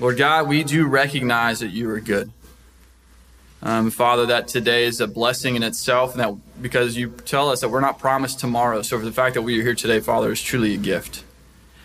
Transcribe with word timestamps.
Lord 0.00 0.16
God, 0.16 0.48
we 0.48 0.64
do 0.64 0.86
recognize 0.86 1.60
that 1.60 1.68
you 1.68 1.90
are 1.90 2.00
good. 2.00 2.32
Um, 3.62 3.90
Father, 3.90 4.24
that 4.26 4.48
today 4.48 4.84
is 4.84 4.98
a 4.98 5.06
blessing 5.06 5.56
in 5.56 5.62
itself, 5.62 6.12
and 6.12 6.20
that 6.20 6.62
because 6.62 6.96
you 6.96 7.10
tell 7.26 7.50
us 7.50 7.60
that 7.60 7.68
we're 7.68 7.82
not 7.82 7.98
promised 7.98 8.40
tomorrow. 8.40 8.80
So, 8.80 8.98
for 8.98 9.04
the 9.04 9.12
fact 9.12 9.34
that 9.34 9.42
we 9.42 9.60
are 9.60 9.62
here 9.62 9.74
today, 9.74 10.00
Father, 10.00 10.32
is 10.32 10.40
truly 10.40 10.72
a 10.72 10.78
gift. 10.78 11.22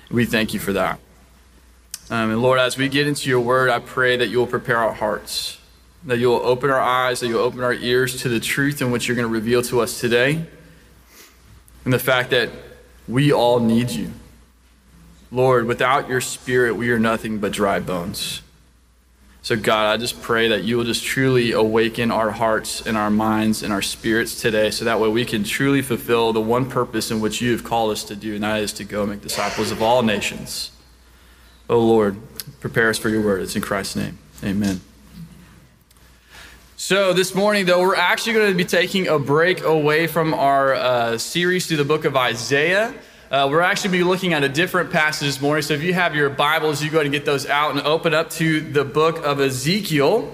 We 0.10 0.24
thank 0.24 0.54
you 0.54 0.62
for 0.62 0.72
that. 0.72 1.00
Um, 2.10 2.32
and 2.32 2.42
Lord, 2.42 2.58
as 2.58 2.78
we 2.78 2.88
get 2.88 3.06
into 3.06 3.30
your 3.30 3.42
word, 3.42 3.70
I 3.70 3.80
pray 3.80 4.16
that 4.16 4.28
you 4.28 4.38
will 4.38 4.48
prepare 4.48 4.78
our 4.78 4.94
hearts, 4.94 5.60
that 6.06 6.18
you 6.18 6.30
will 6.30 6.46
open 6.46 6.70
our 6.70 6.80
eyes, 6.80 7.20
that 7.20 7.28
you'll 7.28 7.42
open 7.42 7.64
our 7.64 7.74
ears 7.74 8.22
to 8.22 8.30
the 8.30 8.40
truth 8.40 8.82
in 8.82 8.92
which 8.92 9.10
you're 9.10 9.16
going 9.16 9.28
to 9.28 9.34
reveal 9.34 9.62
to 9.64 9.82
us 9.82 10.00
today, 10.00 10.46
and 11.84 11.92
the 11.92 12.00
fact 12.00 12.30
that 12.30 12.50
we 13.10 13.34
all 13.34 13.60
need 13.60 13.92
you. 13.92 14.14
Lord, 15.32 15.66
without 15.66 16.08
your 16.08 16.22
spirit, 16.22 16.76
we 16.76 16.90
are 16.92 17.00
nothing 17.00 17.40
but 17.40 17.52
dry 17.52 17.80
bones. 17.80 18.42
So, 19.42 19.56
God, 19.56 19.94
I 19.94 19.98
just 19.98 20.24
pray 20.24 20.48
that 20.48 20.64
you 20.64 20.76
will 20.76 20.86
just 20.86 21.04
truly 21.04 21.52
awaken 21.52 22.10
our 22.10 22.32
hearts 22.32 22.86
and 22.86 22.98
our 22.98 23.12
minds 23.12 23.62
and 23.62 23.72
our 23.72 23.82
spirits 23.84 24.42
today 24.42 24.72
so 24.72 24.86
that 24.86 25.00
way 25.00 25.08
we 25.08 25.24
can 25.24 25.44
truly 25.44 25.84
fulfill 25.84 26.34
the 26.34 26.42
one 26.42 26.68
purpose 26.68 27.12
in 27.12 27.22
which 27.22 27.42
you 27.42 27.52
have 27.52 27.64
called 27.64 27.92
us 27.92 28.04
to 28.06 28.16
do, 28.16 28.34
and 28.34 28.44
that 28.44 28.60
is 28.62 28.74
to 28.74 28.84
go 28.84 29.06
make 29.06 29.22
disciples 29.22 29.70
of 29.70 29.84
all 29.84 30.02
nations. 30.02 30.72
Oh, 31.70 31.80
Lord, 31.80 32.18
prepare 32.60 32.90
us 32.90 32.98
for 32.98 33.10
your 33.10 33.22
word. 33.22 33.44
It's 33.44 33.56
in 33.56 33.62
Christ's 33.62 33.98
name. 33.98 34.18
Amen. 34.44 34.82
So, 36.76 37.14
this 37.14 37.36
morning, 37.36 37.68
though, 37.68 37.82
we're 37.82 37.96
actually 37.96 38.34
going 38.34 38.52
to 38.52 38.58
be 38.58 38.66
taking 38.66 39.08
a 39.08 39.20
break 39.20 39.64
away 39.64 40.08
from 40.08 40.34
our 40.34 40.74
uh, 40.74 41.18
series 41.20 41.68
through 41.68 41.78
the 41.78 41.86
book 41.86 42.06
of 42.06 42.16
Isaiah. 42.16 42.94
Uh, 43.32 43.48
we're 43.50 43.62
actually 43.62 43.98
be 43.98 44.04
looking 44.04 44.34
at 44.34 44.44
a 44.44 44.50
different 44.50 44.92
passage 44.92 45.28
this 45.28 45.42
morning. 45.42 45.64
So 45.64 45.74
if 45.74 45.82
you 45.82 45.96
have 45.96 46.16
your 46.16 46.30
Bibles, 46.30 46.84
you 46.84 46.92
go 46.92 46.98
ahead 46.98 47.08
and 47.08 47.14
get 47.14 47.26
those 47.26 47.48
out 47.48 47.72
and 47.72 47.82
open 47.82 48.14
up 48.14 48.30
to 48.32 48.62
the 48.62 48.86
book 48.86 49.26
of 49.26 49.40
Ezekiel. 49.42 50.32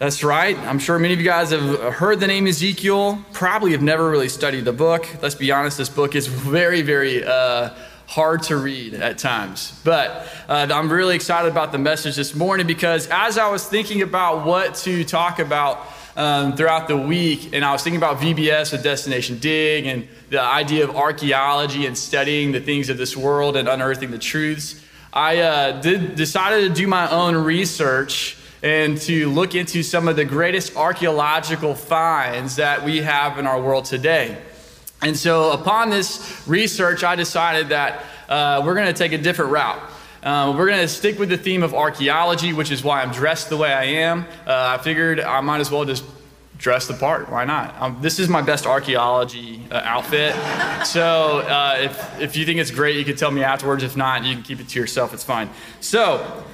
That's 0.00 0.24
right. 0.24 0.58
I'm 0.58 0.80
sure 0.80 0.98
many 0.98 1.14
of 1.14 1.20
you 1.20 1.24
guys 1.24 1.52
have 1.52 1.94
heard 1.94 2.18
the 2.18 2.26
name 2.26 2.48
Ezekiel. 2.48 3.24
Probably 3.32 3.70
have 3.70 3.82
never 3.82 4.10
really 4.10 4.28
studied 4.28 4.64
the 4.64 4.72
book. 4.72 5.06
Let's 5.22 5.36
be 5.36 5.52
honest, 5.52 5.78
this 5.78 5.88
book 5.88 6.16
is 6.16 6.26
very, 6.26 6.82
very 6.82 7.22
uh, 7.24 7.70
hard 8.08 8.42
to 8.44 8.56
read 8.56 8.94
at 8.94 9.18
times. 9.18 9.80
But 9.84 10.28
uh, 10.48 10.66
I'm 10.72 10.90
really 10.90 11.14
excited 11.14 11.52
about 11.52 11.70
the 11.70 11.78
message 11.78 12.16
this 12.16 12.34
morning 12.34 12.66
because 12.66 13.06
as 13.12 13.38
I 13.38 13.48
was 13.48 13.64
thinking 13.64 14.02
about 14.02 14.44
what 14.44 14.74
to 14.76 15.04
talk 15.04 15.38
about 15.38 15.86
um, 16.16 16.56
throughout 16.56 16.88
the 16.88 16.96
week, 16.96 17.54
and 17.54 17.64
I 17.64 17.72
was 17.72 17.82
thinking 17.82 17.98
about 17.98 18.18
VBS 18.18 18.72
with 18.72 18.82
Destination 18.82 19.38
Dig 19.38 19.86
and 19.86 20.06
the 20.30 20.40
idea 20.40 20.84
of 20.84 20.94
archaeology 20.94 21.86
and 21.86 21.96
studying 21.96 22.52
the 22.52 22.60
things 22.60 22.88
of 22.88 22.98
this 22.98 23.16
world 23.16 23.56
and 23.56 23.68
unearthing 23.68 24.10
the 24.10 24.18
truths. 24.18 24.82
I 25.12 25.38
uh, 25.38 25.80
did, 25.80 26.14
decided 26.14 26.68
to 26.68 26.74
do 26.74 26.86
my 26.86 27.10
own 27.10 27.34
research 27.34 28.36
and 28.62 28.98
to 29.02 29.28
look 29.30 29.54
into 29.54 29.82
some 29.82 30.06
of 30.06 30.16
the 30.16 30.24
greatest 30.24 30.76
archaeological 30.76 31.74
finds 31.74 32.56
that 32.56 32.84
we 32.84 33.02
have 33.02 33.38
in 33.38 33.46
our 33.46 33.60
world 33.60 33.84
today. 33.84 34.38
And 35.02 35.16
so, 35.16 35.50
upon 35.50 35.90
this 35.90 36.42
research, 36.46 37.02
I 37.02 37.16
decided 37.16 37.70
that 37.70 38.04
uh, 38.28 38.62
we're 38.64 38.74
going 38.74 38.86
to 38.86 38.92
take 38.92 39.12
a 39.12 39.18
different 39.18 39.50
route. 39.50 39.82
Uh, 40.22 40.54
we're 40.56 40.68
going 40.68 40.78
to 40.78 40.86
stick 40.86 41.18
with 41.18 41.28
the 41.28 41.36
theme 41.36 41.64
of 41.64 41.74
archaeology, 41.74 42.52
which 42.52 42.70
is 42.70 42.84
why 42.84 43.02
I'm 43.02 43.10
dressed 43.10 43.48
the 43.48 43.56
way 43.56 43.72
I 43.72 43.84
am. 43.84 44.20
Uh, 44.46 44.76
I 44.78 44.82
figured 44.82 45.18
I 45.18 45.40
might 45.40 45.60
as 45.60 45.68
well 45.68 45.84
just 45.84 46.04
dress 46.58 46.86
the 46.86 46.94
part. 46.94 47.28
Why 47.28 47.44
not? 47.44 47.74
Um, 47.80 47.98
this 48.00 48.20
is 48.20 48.28
my 48.28 48.40
best 48.40 48.64
archaeology 48.66 49.60
uh, 49.70 49.80
outfit. 49.84 50.34
So 50.82 51.38
uh, 51.38 51.76
if, 51.80 52.20
if 52.20 52.36
you 52.36 52.44
think 52.44 52.58
it's 52.58 52.72
great, 52.72 52.96
you 52.96 53.04
can 53.04 53.14
tell 53.14 53.30
me 53.30 53.44
afterwards. 53.44 53.84
If 53.84 53.96
not, 53.96 54.24
you 54.24 54.34
can 54.34 54.42
keep 54.42 54.58
it 54.58 54.68
to 54.70 54.80
yourself. 54.80 55.14
It's 55.14 55.22
fine. 55.22 55.48
So, 55.80 56.44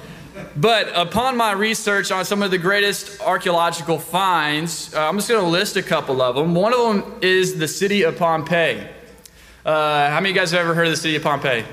but 0.55 0.91
upon 0.95 1.35
my 1.35 1.51
research 1.53 2.11
on 2.11 2.25
some 2.25 2.43
of 2.43 2.51
the 2.51 2.59
greatest 2.59 3.19
archaeological 3.21 3.97
finds, 3.97 4.93
uh, 4.93 5.09
I'm 5.09 5.17
just 5.17 5.29
going 5.29 5.43
to 5.43 5.49
list 5.49 5.77
a 5.77 5.81
couple 5.81 6.21
of 6.21 6.35
them. 6.35 6.53
One 6.53 6.73
of 6.73 6.79
them 6.79 7.19
is 7.23 7.57
the 7.57 7.67
city 7.67 8.03
of 8.03 8.17
Pompeii. 8.19 8.87
Uh, 9.65 10.09
how 10.09 10.15
many 10.17 10.29
of 10.29 10.35
you 10.35 10.41
guys 10.41 10.51
have 10.51 10.61
ever 10.61 10.75
heard 10.75 10.85
of 10.85 10.91
the 10.91 10.97
city 10.97 11.15
of 11.15 11.23
Pompeii? 11.23 11.65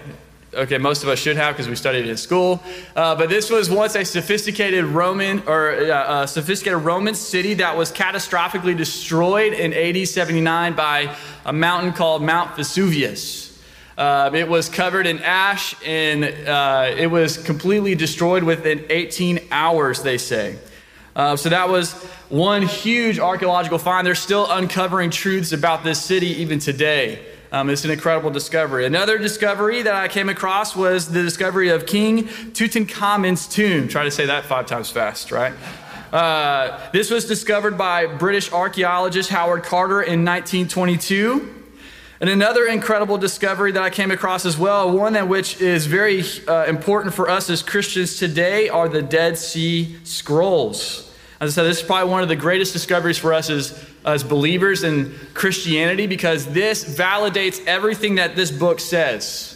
Okay, 0.56 0.78
most 0.78 1.03
of 1.03 1.11
us 1.11 1.19
should 1.19 1.37
have 1.37 1.55
because 1.55 1.69
we 1.69 1.77
studied 1.77 2.06
it 2.06 2.09
in 2.09 2.17
school. 2.17 2.62
Uh, 2.94 3.15
but 3.15 3.28
this 3.28 3.50
was 3.50 3.69
once 3.69 3.94
a 3.94 4.06
sophisticated 4.06 4.87
Roman 4.87 5.43
or 5.47 5.72
uh, 5.72 6.22
a 6.22 6.28
sophisticated 6.28 6.78
Roman 6.83 7.15
city 7.15 7.53
that 7.55 7.77
was 7.77 7.93
catastrophically 7.93 8.75
destroyed 8.75 9.53
in 9.53 9.75
AD 9.75 10.09
79 10.09 10.72
by 10.72 11.15
a 11.45 11.53
mountain 11.53 11.93
called 11.93 12.22
Mount 12.22 12.56
Vesuvius. 12.56 13.61
Uh, 13.99 14.31
it 14.33 14.49
was 14.49 14.71
covered 14.71 15.06
in 15.06 15.19
ash 15.19 15.75
and 15.84 16.25
uh, 16.25 16.91
it 16.97 17.09
was 17.09 17.37
completely 17.37 17.95
destroyed 17.95 18.43
within 18.43 18.83
18 18.89 19.41
hours, 19.50 20.03
they 20.03 20.16
say. 20.16 20.59
Uh, 21.15 21.37
so 21.37 21.50
that 21.50 21.69
was 21.69 21.93
one 22.31 22.62
huge 22.62 23.19
archaeological 23.19 23.78
find. 23.78 24.06
They're 24.06 24.15
still 24.15 24.50
uncovering 24.50 25.11
truths 25.11 25.53
about 25.53 25.84
this 25.84 26.03
city 26.03 26.28
even 26.41 26.61
today. 26.61 27.35
Um, 27.53 27.71
it's 27.71 27.84
an 27.84 27.93
incredible 27.93 28.31
discovery. 28.31 28.87
Another 28.87 29.19
discovery 29.19 29.83
that 29.83 29.95
I 29.95 30.09
came 30.09 30.29
across 30.29 30.75
was 30.75 31.11
the 31.11 31.23
discovery 31.23 31.69
of 31.69 31.87
King 31.87 32.25
Tutankhamun's 32.25 33.47
tomb. 33.47 33.87
Try 33.87 34.05
to 34.05 34.11
say 34.11 34.27
that 34.27 34.45
five 34.47 34.67
times 34.67 34.91
fast, 34.91 35.31
right? 35.31 35.53
Uh, 36.12 36.91
this 36.93 37.11
was 37.11 37.25
discovered 37.25 37.79
by 37.79 38.07
British 38.07 38.53
archaeologist 38.53 39.31
Howard 39.31 39.62
Carter 39.62 40.03
in 40.03 40.25
1922. 40.25 41.55
And 42.21 42.31
another 42.31 42.67
incredible 42.67 43.19
discovery 43.19 43.73
that 43.73 43.83
I 43.83 43.91
came 43.91 44.11
across 44.11 44.47
as 44.47 44.57
well, 44.57 44.91
one 44.91 45.13
that 45.13 45.28
which 45.28 45.61
is 45.61 45.87
very 45.87 46.25
uh, 46.49 46.65
important 46.65 47.15
for 47.15 47.28
us 47.28 47.51
as 47.51 47.63
Christians 47.63 48.17
today, 48.17 48.69
are 48.69 48.89
the 48.89 49.03
Dead 49.03 49.37
Sea 49.37 49.97
Scrolls. 50.03 51.13
As 51.39 51.53
I 51.53 51.55
said, 51.61 51.65
this 51.69 51.81
is 51.81 51.87
probably 51.87 52.11
one 52.11 52.23
of 52.23 52.28
the 52.28 52.37
greatest 52.37 52.73
discoveries 52.73 53.19
for 53.19 53.34
us 53.34 53.51
as, 53.51 53.78
as 54.06 54.22
believers 54.22 54.84
in 54.84 55.12
Christianity 55.34 56.06
because 56.06 56.47
this 56.47 56.84
validates 56.84 57.65
everything 57.67 58.15
that 58.15 58.37
this 58.37 58.50
book 58.50 58.81
says. 58.81 59.53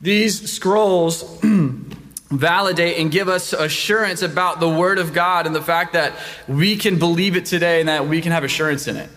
These 0.00 0.50
scrolls 0.50 1.38
validate 2.30 2.98
and 2.98 3.10
give 3.10 3.28
us 3.28 3.52
assurance 3.52 4.22
about 4.22 4.60
the 4.60 4.68
Word 4.68 4.98
of 4.98 5.12
God 5.12 5.46
and 5.46 5.54
the 5.54 5.62
fact 5.62 5.92
that 5.92 6.14
we 6.46 6.76
can 6.76 6.98
believe 6.98 7.36
it 7.36 7.44
today 7.44 7.80
and 7.80 7.88
that 7.88 8.06
we 8.06 8.20
can 8.20 8.32
have 8.32 8.44
assurance 8.44 8.88
in 8.88 8.96
it. 8.96 9.10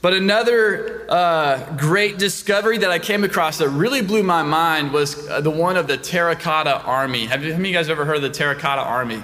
But 0.00 0.12
another 0.12 1.06
uh, 1.10 1.76
great 1.76 2.18
discovery 2.18 2.78
that 2.78 2.90
I 2.90 2.98
came 2.98 3.24
across 3.24 3.56
that 3.58 3.70
really 3.70 4.02
blew 4.02 4.22
my 4.22 4.42
mind 4.42 4.92
was 4.92 5.28
uh, 5.28 5.40
the 5.40 5.50
one 5.50 5.76
of 5.76 5.86
the 5.86 5.96
Terracotta 5.96 6.82
Army. 6.82 7.24
Have, 7.26 7.42
you, 7.42 7.52
have 7.52 7.64
you 7.64 7.72
guys 7.72 7.88
ever 7.88 8.04
heard 8.04 8.16
of 8.16 8.22
the 8.22 8.30
Terracotta 8.30 8.82
Army? 8.82 9.22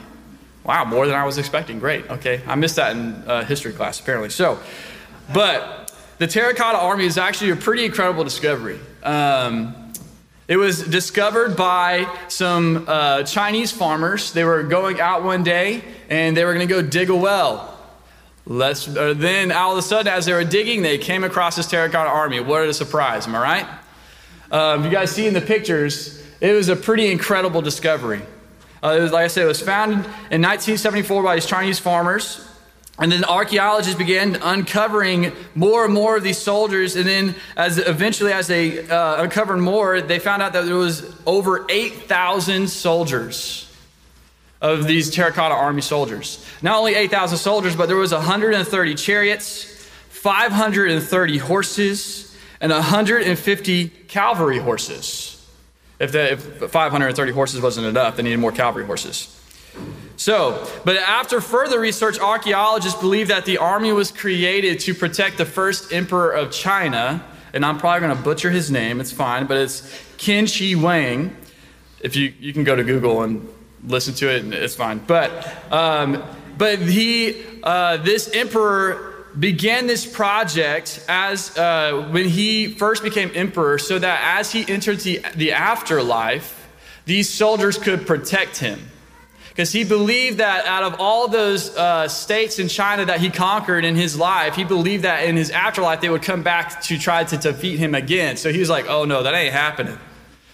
Wow, 0.65 0.85
more 0.85 1.07
than 1.07 1.17
I 1.17 1.25
was 1.25 1.39
expecting. 1.39 1.79
Great. 1.79 2.11
Okay. 2.11 2.43
I 2.47 2.55
missed 2.55 2.77
that 2.77 2.95
in 2.95 3.15
uh, 3.27 3.45
history 3.45 3.73
class, 3.73 3.99
apparently. 3.99 4.31
So, 4.31 4.59
but 5.33 5.93
the 6.19 6.27
Terracotta 6.27 6.79
Army 6.79 7.07
is 7.07 7.17
actually 7.17 7.51
a 7.51 7.57
pretty 7.57 7.85
incredible 7.85 8.25
discovery. 8.25 8.79
Um, 9.03 9.75
it 10.49 10.57
was 10.57 10.83
discovered 10.83 11.57
by 11.57 12.13
some 12.29 12.85
uh, 12.89 13.23
Chinese 13.23 13.73
farmers. 13.73 14.33
They 14.33 14.45
were 14.45 14.65
going 14.65 15.01
out 15.01 15.23
one 15.23 15.45
day 15.45 15.83
and 16.09 16.37
they 16.37 16.45
were 16.45 16.53
going 16.53 16.67
to 16.67 16.75
go 16.75 16.83
dig 16.83 17.09
a 17.09 17.15
well. 17.17 17.79
Let's, 18.47 18.89
uh, 18.89 19.15
then, 19.17 19.53
all 19.53 19.73
of 19.73 19.79
a 19.79 19.83
sudden, 19.83 20.13
as 20.13 20.27
they 20.27 20.33
were 20.33 20.45
digging, 20.45 20.83
they 20.83 20.99
came 20.99 21.23
across 21.23 21.57
this 21.57 21.69
terracotta 21.69 22.11
army. 22.11 22.41
What 22.41 22.67
a 22.67 22.75
surprise, 22.75 23.29
am 23.29 23.37
I 23.37 23.41
right? 23.41 23.67
Um, 24.51 24.85
you 24.85 24.91
guys 24.91 25.13
see 25.13 25.27
in 25.29 25.35
the 25.35 25.41
pictures, 25.41 26.21
it 26.41 26.53
was 26.53 26.69
a 26.69 26.75
pretty 26.75 27.13
incredible 27.13 27.63
discovery. 27.63 28.23
Uh, 28.83 28.99
was, 29.01 29.13
like 29.13 29.25
I 29.25 29.29
said, 29.29 29.45
it 29.45 29.47
was 29.47 29.61
founded 29.61 29.99
in 29.99 30.43
1974 30.43 31.23
by 31.23 31.35
these 31.35 31.47
Chinese 31.47 31.79
farmers. 31.79 32.47
And 32.99 33.11
then 33.11 33.25
archaeologists 33.25 33.97
began 33.97 34.37
uncovering 34.43 35.33
more 35.55 35.87
and 35.87 35.95
more 35.95 36.19
of 36.19 36.23
these 36.23 36.37
soldiers. 36.37 36.97
And 36.97 37.07
then, 37.07 37.35
as 37.57 37.79
eventually, 37.79 38.33
as 38.33 38.47
they 38.47 38.87
uh, 38.87 39.23
uncovered 39.23 39.59
more, 39.59 40.03
they 40.03 40.19
found 40.19 40.43
out 40.43 40.53
that 40.53 40.67
there 40.67 40.77
was 40.77 41.15
over 41.27 41.65
8,000 41.71 42.69
soldiers 42.69 43.67
of 44.61 44.87
these 44.87 45.11
terracotta 45.11 45.55
army 45.55 45.81
soldiers. 45.81 46.45
Not 46.61 46.79
only 46.79 46.95
8,000 46.95 47.39
soldiers, 47.39 47.75
but 47.75 47.87
there 47.87 47.97
was 47.97 48.13
130 48.13 48.95
chariots, 48.97 49.65
530 50.11 51.39
horses, 51.39 52.37
and 52.61 52.71
150 52.71 53.89
cavalry 53.89 54.59
horses. 54.59 55.40
If, 56.01 56.13
the, 56.13 56.33
if 56.33 56.71
530 56.71 57.33
horses 57.33 57.61
wasn't 57.61 57.87
enough, 57.87 58.17
they 58.17 58.23
needed 58.23 58.41
more 58.41 58.53
cavalry 58.53 58.87
horses. 58.87 59.37
So, 60.17 60.67
but 60.85 60.97
after 60.97 61.41
further 61.41 61.79
research, 61.79 62.19
archaeologists 62.19 62.99
believe 62.99 63.29
that 63.29 63.45
the 63.45 63.59
army 63.59 63.93
was 63.93 64.11
created 64.11 64.81
to 64.81 64.95
protect 64.95 65.39
the 65.39 65.45
first 65.45 65.93
emperor 65.93 66.33
of 66.33 66.51
China, 66.51 67.25
and 67.53 67.65
I'm 67.65 67.79
probably 67.79 68.01
going 68.01 68.17
to 68.17 68.23
butcher 68.23 68.51
his 68.51 68.71
name, 68.71 69.01
it's 69.01 69.13
fine, 69.13 69.47
but 69.47 69.59
it's 69.59 69.83
Qin 70.17 70.53
Shi 70.53 70.73
Huang. 70.73 71.37
If 72.01 72.17
you, 72.17 72.33
you 72.41 72.53
can 72.53 72.65
go 72.65 72.75
to 72.75 72.83
Google 72.85 73.23
and 73.23 73.47
listen 73.85 74.15
to 74.15 74.35
it, 74.35 74.43
and 74.43 74.55
it's 74.55 74.75
fine. 74.75 74.99
But, 75.07 75.73
um, 75.73 76.23
but 76.57 76.79
he, 76.79 77.43
uh, 77.63 77.99
this 77.99 78.31
emperor 78.35 79.10
began 79.39 79.87
this 79.87 80.07
project 80.07 81.05
as 81.09 81.57
uh, 81.57 82.09
when 82.11 82.29
he 82.29 82.75
first 82.75 83.03
became 83.03 83.31
emperor, 83.35 83.79
so 83.79 83.99
that 83.99 84.39
as 84.39 84.51
he 84.53 84.69
entered 84.69 85.01
the, 85.01 85.21
the 85.37 85.53
afterlife, 85.53 86.69
these 87.07 87.29
soldiers 87.29 87.79
could 87.79 88.07
protect 88.07 88.59
him. 88.59 88.81
Because 89.49 89.73
he 89.73 89.85
believed 89.85 90.39
that 90.39 90.65
out 90.67 90.85
of 90.85 91.01
all 91.01 91.29
those 91.29 91.77
uh, 91.77 92.09
states 92.09 92.59
in 92.59 92.69
China 92.69 93.05
that 93.05 93.21
he 93.21 93.31
conquered 93.31 93.85
in 93.85 93.97
his 93.97 94.17
life, 94.17 94.55
he 94.55 94.65
believed 94.65 95.05
that 95.05 95.25
in 95.25 95.37
his 95.37 95.51
afterlife 95.51 96.01
they 96.01 96.09
would 96.09 96.23
come 96.23 96.43
back 96.43 96.81
to 96.83 96.99
try 96.99 97.25
to 97.25 97.37
defeat 97.37 97.79
him 97.79 97.95
again. 97.95 98.37
So 98.37 98.53
he 98.53 98.59
was 98.59 98.71
like, 98.71 98.87
oh 98.89 99.05
no, 99.05 99.23
that 99.23 99.35
ain't 99.35 99.53
happening. 99.53 99.99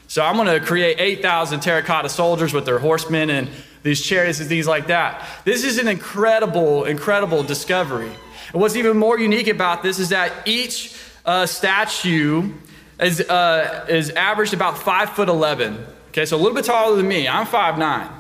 So 0.09 0.25
I'm 0.25 0.37
going 0.37 0.49
to 0.49 0.65
create 0.65 0.99
8,000 0.99 1.61
terracotta 1.61 2.09
soldiers 2.09 2.53
with 2.53 2.65
their 2.65 2.79
horsemen 2.79 3.29
and 3.29 3.49
these 3.83 4.01
chariots 4.01 4.41
and 4.41 4.49
things 4.49 4.67
like 4.67 4.87
that. 4.87 5.25
This 5.45 5.63
is 5.63 5.79
an 5.79 5.89
incredible, 5.89 6.85
incredible 6.85 7.43
discovery. 7.43 8.11
And 8.57 8.63
what's 8.63 8.75
even 8.75 8.97
more 8.97 9.19
unique 9.19 9.49
about 9.49 9.83
this 9.83 9.99
is 9.99 10.09
that 10.09 10.33
each 10.49 10.97
uh, 11.27 11.45
statue 11.45 12.55
is, 12.99 13.21
uh, 13.21 13.85
is 13.87 14.09
averaged 14.09 14.55
about 14.55 14.79
5 14.79 15.11
foot 15.11 15.29
11. 15.29 15.77
Okay, 16.09 16.25
so 16.25 16.39
a 16.39 16.41
little 16.41 16.55
bit 16.55 16.65
taller 16.65 16.97
than 16.97 17.07
me. 17.07 17.29
I'm 17.29 17.45
5'9. 17.45 18.11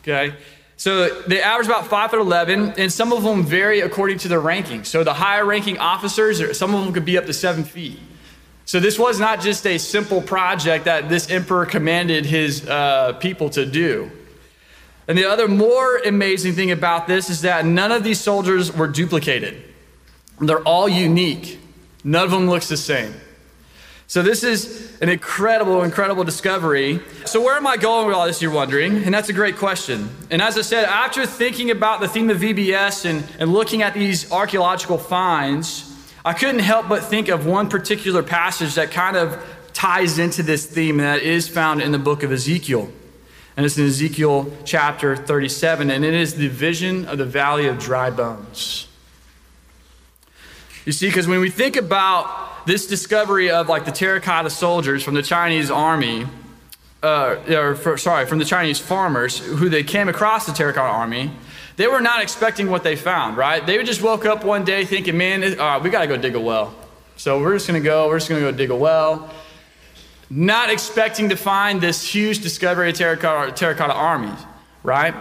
Okay, 0.00 0.34
so 0.76 1.22
they 1.22 1.40
average 1.40 1.66
about 1.66 1.86
5 1.86 2.10
foot 2.10 2.20
11, 2.20 2.74
and 2.76 2.92
some 2.92 3.10
of 3.10 3.22
them 3.22 3.42
vary 3.42 3.80
according 3.80 4.18
to 4.18 4.28
their 4.28 4.38
ranking. 4.38 4.84
So 4.84 5.02
the 5.02 5.14
higher 5.14 5.46
ranking 5.46 5.78
officers, 5.78 6.58
some 6.58 6.74
of 6.74 6.84
them 6.84 6.92
could 6.92 7.06
be 7.06 7.16
up 7.16 7.24
to 7.24 7.32
7 7.32 7.64
feet. 7.64 7.98
So 8.66 8.78
this 8.78 8.98
was 8.98 9.18
not 9.18 9.40
just 9.40 9.66
a 9.66 9.78
simple 9.78 10.20
project 10.20 10.84
that 10.84 11.08
this 11.08 11.30
emperor 11.30 11.64
commanded 11.64 12.26
his 12.26 12.68
uh, 12.68 13.14
people 13.14 13.48
to 13.48 13.64
do. 13.64 14.10
And 15.08 15.16
the 15.16 15.24
other 15.24 15.48
more 15.48 15.96
amazing 16.04 16.52
thing 16.52 16.70
about 16.70 17.06
this 17.06 17.30
is 17.30 17.40
that 17.40 17.64
none 17.64 17.92
of 17.92 18.04
these 18.04 18.20
soldiers 18.20 18.70
were 18.70 18.88
duplicated. 18.88 19.65
They're 20.40 20.62
all 20.62 20.88
unique. 20.88 21.58
None 22.04 22.24
of 22.24 22.30
them 22.30 22.48
looks 22.48 22.68
the 22.68 22.76
same. 22.76 23.14
So 24.08 24.22
this 24.22 24.44
is 24.44 24.96
an 25.00 25.08
incredible, 25.08 25.82
incredible 25.82 26.22
discovery. 26.22 27.00
So 27.24 27.42
where 27.42 27.56
am 27.56 27.66
I 27.66 27.76
going 27.76 28.06
with 28.06 28.14
all 28.14 28.26
this, 28.26 28.40
you're 28.40 28.52
wondering? 28.52 29.02
And 29.02 29.12
that's 29.12 29.28
a 29.30 29.32
great 29.32 29.56
question. 29.56 30.08
And 30.30 30.40
as 30.40 30.56
I 30.56 30.60
said, 30.60 30.84
after 30.84 31.26
thinking 31.26 31.72
about 31.72 32.00
the 32.00 32.06
theme 32.06 32.30
of 32.30 32.36
VBS 32.36 33.04
and, 33.04 33.24
and 33.40 33.52
looking 33.52 33.82
at 33.82 33.94
these 33.94 34.30
archaeological 34.30 34.96
finds, 34.96 35.92
I 36.24 36.34
couldn't 36.34 36.60
help 36.60 36.88
but 36.88 37.02
think 37.02 37.28
of 37.28 37.46
one 37.46 37.68
particular 37.68 38.22
passage 38.22 38.76
that 38.76 38.92
kind 38.92 39.16
of 39.16 39.42
ties 39.72 40.18
into 40.20 40.44
this 40.44 40.66
theme 40.66 40.98
that 40.98 41.22
is 41.22 41.48
found 41.48 41.82
in 41.82 41.90
the 41.90 41.98
book 41.98 42.22
of 42.22 42.30
Ezekiel. 42.30 42.88
And 43.56 43.66
it's 43.66 43.76
in 43.76 43.86
Ezekiel 43.86 44.52
chapter 44.64 45.16
37, 45.16 45.90
and 45.90 46.04
it 46.04 46.14
is 46.14 46.36
the 46.36 46.48
vision 46.48 47.06
of 47.06 47.18
the 47.18 47.24
valley 47.24 47.66
of 47.66 47.78
dry 47.78 48.10
bones. 48.10 48.86
You 50.86 50.92
see, 50.92 51.08
because 51.08 51.26
when 51.26 51.40
we 51.40 51.50
think 51.50 51.74
about 51.74 52.64
this 52.64 52.86
discovery 52.86 53.50
of 53.50 53.68
like 53.68 53.84
the 53.84 53.90
terracotta 53.90 54.50
soldiers 54.50 55.02
from 55.02 55.14
the 55.14 55.22
Chinese 55.22 55.68
army, 55.68 56.26
uh, 57.02 57.36
or 57.48 57.74
for, 57.74 57.98
sorry, 57.98 58.24
from 58.26 58.38
the 58.38 58.44
Chinese 58.44 58.78
farmers 58.78 59.38
who 59.38 59.68
they 59.68 59.82
came 59.82 60.08
across 60.08 60.46
the 60.46 60.52
terracotta 60.52 60.92
army, 60.92 61.32
they 61.74 61.88
were 61.88 62.00
not 62.00 62.22
expecting 62.22 62.70
what 62.70 62.84
they 62.84 62.94
found, 62.94 63.36
right? 63.36 63.66
They 63.66 63.82
just 63.82 64.00
woke 64.00 64.24
up 64.24 64.44
one 64.44 64.64
day 64.64 64.84
thinking, 64.84 65.18
man, 65.18 65.58
uh, 65.58 65.80
we 65.80 65.90
got 65.90 66.02
to 66.02 66.06
go 66.06 66.16
dig 66.16 66.36
a 66.36 66.40
well. 66.40 66.72
So 67.16 67.40
we're 67.40 67.54
just 67.54 67.66
going 67.66 67.82
to 67.82 67.84
go, 67.84 68.06
we're 68.06 68.18
just 68.18 68.28
going 68.28 68.40
to 68.40 68.52
go 68.52 68.56
dig 68.56 68.70
a 68.70 68.76
well. 68.76 69.28
Not 70.30 70.70
expecting 70.70 71.30
to 71.30 71.36
find 71.36 71.80
this 71.80 72.08
huge 72.08 72.42
discovery 72.42 72.90
of 72.90 72.96
terracotta, 72.96 73.50
terracotta 73.50 73.92
armies, 73.92 74.38
right? 74.84 75.14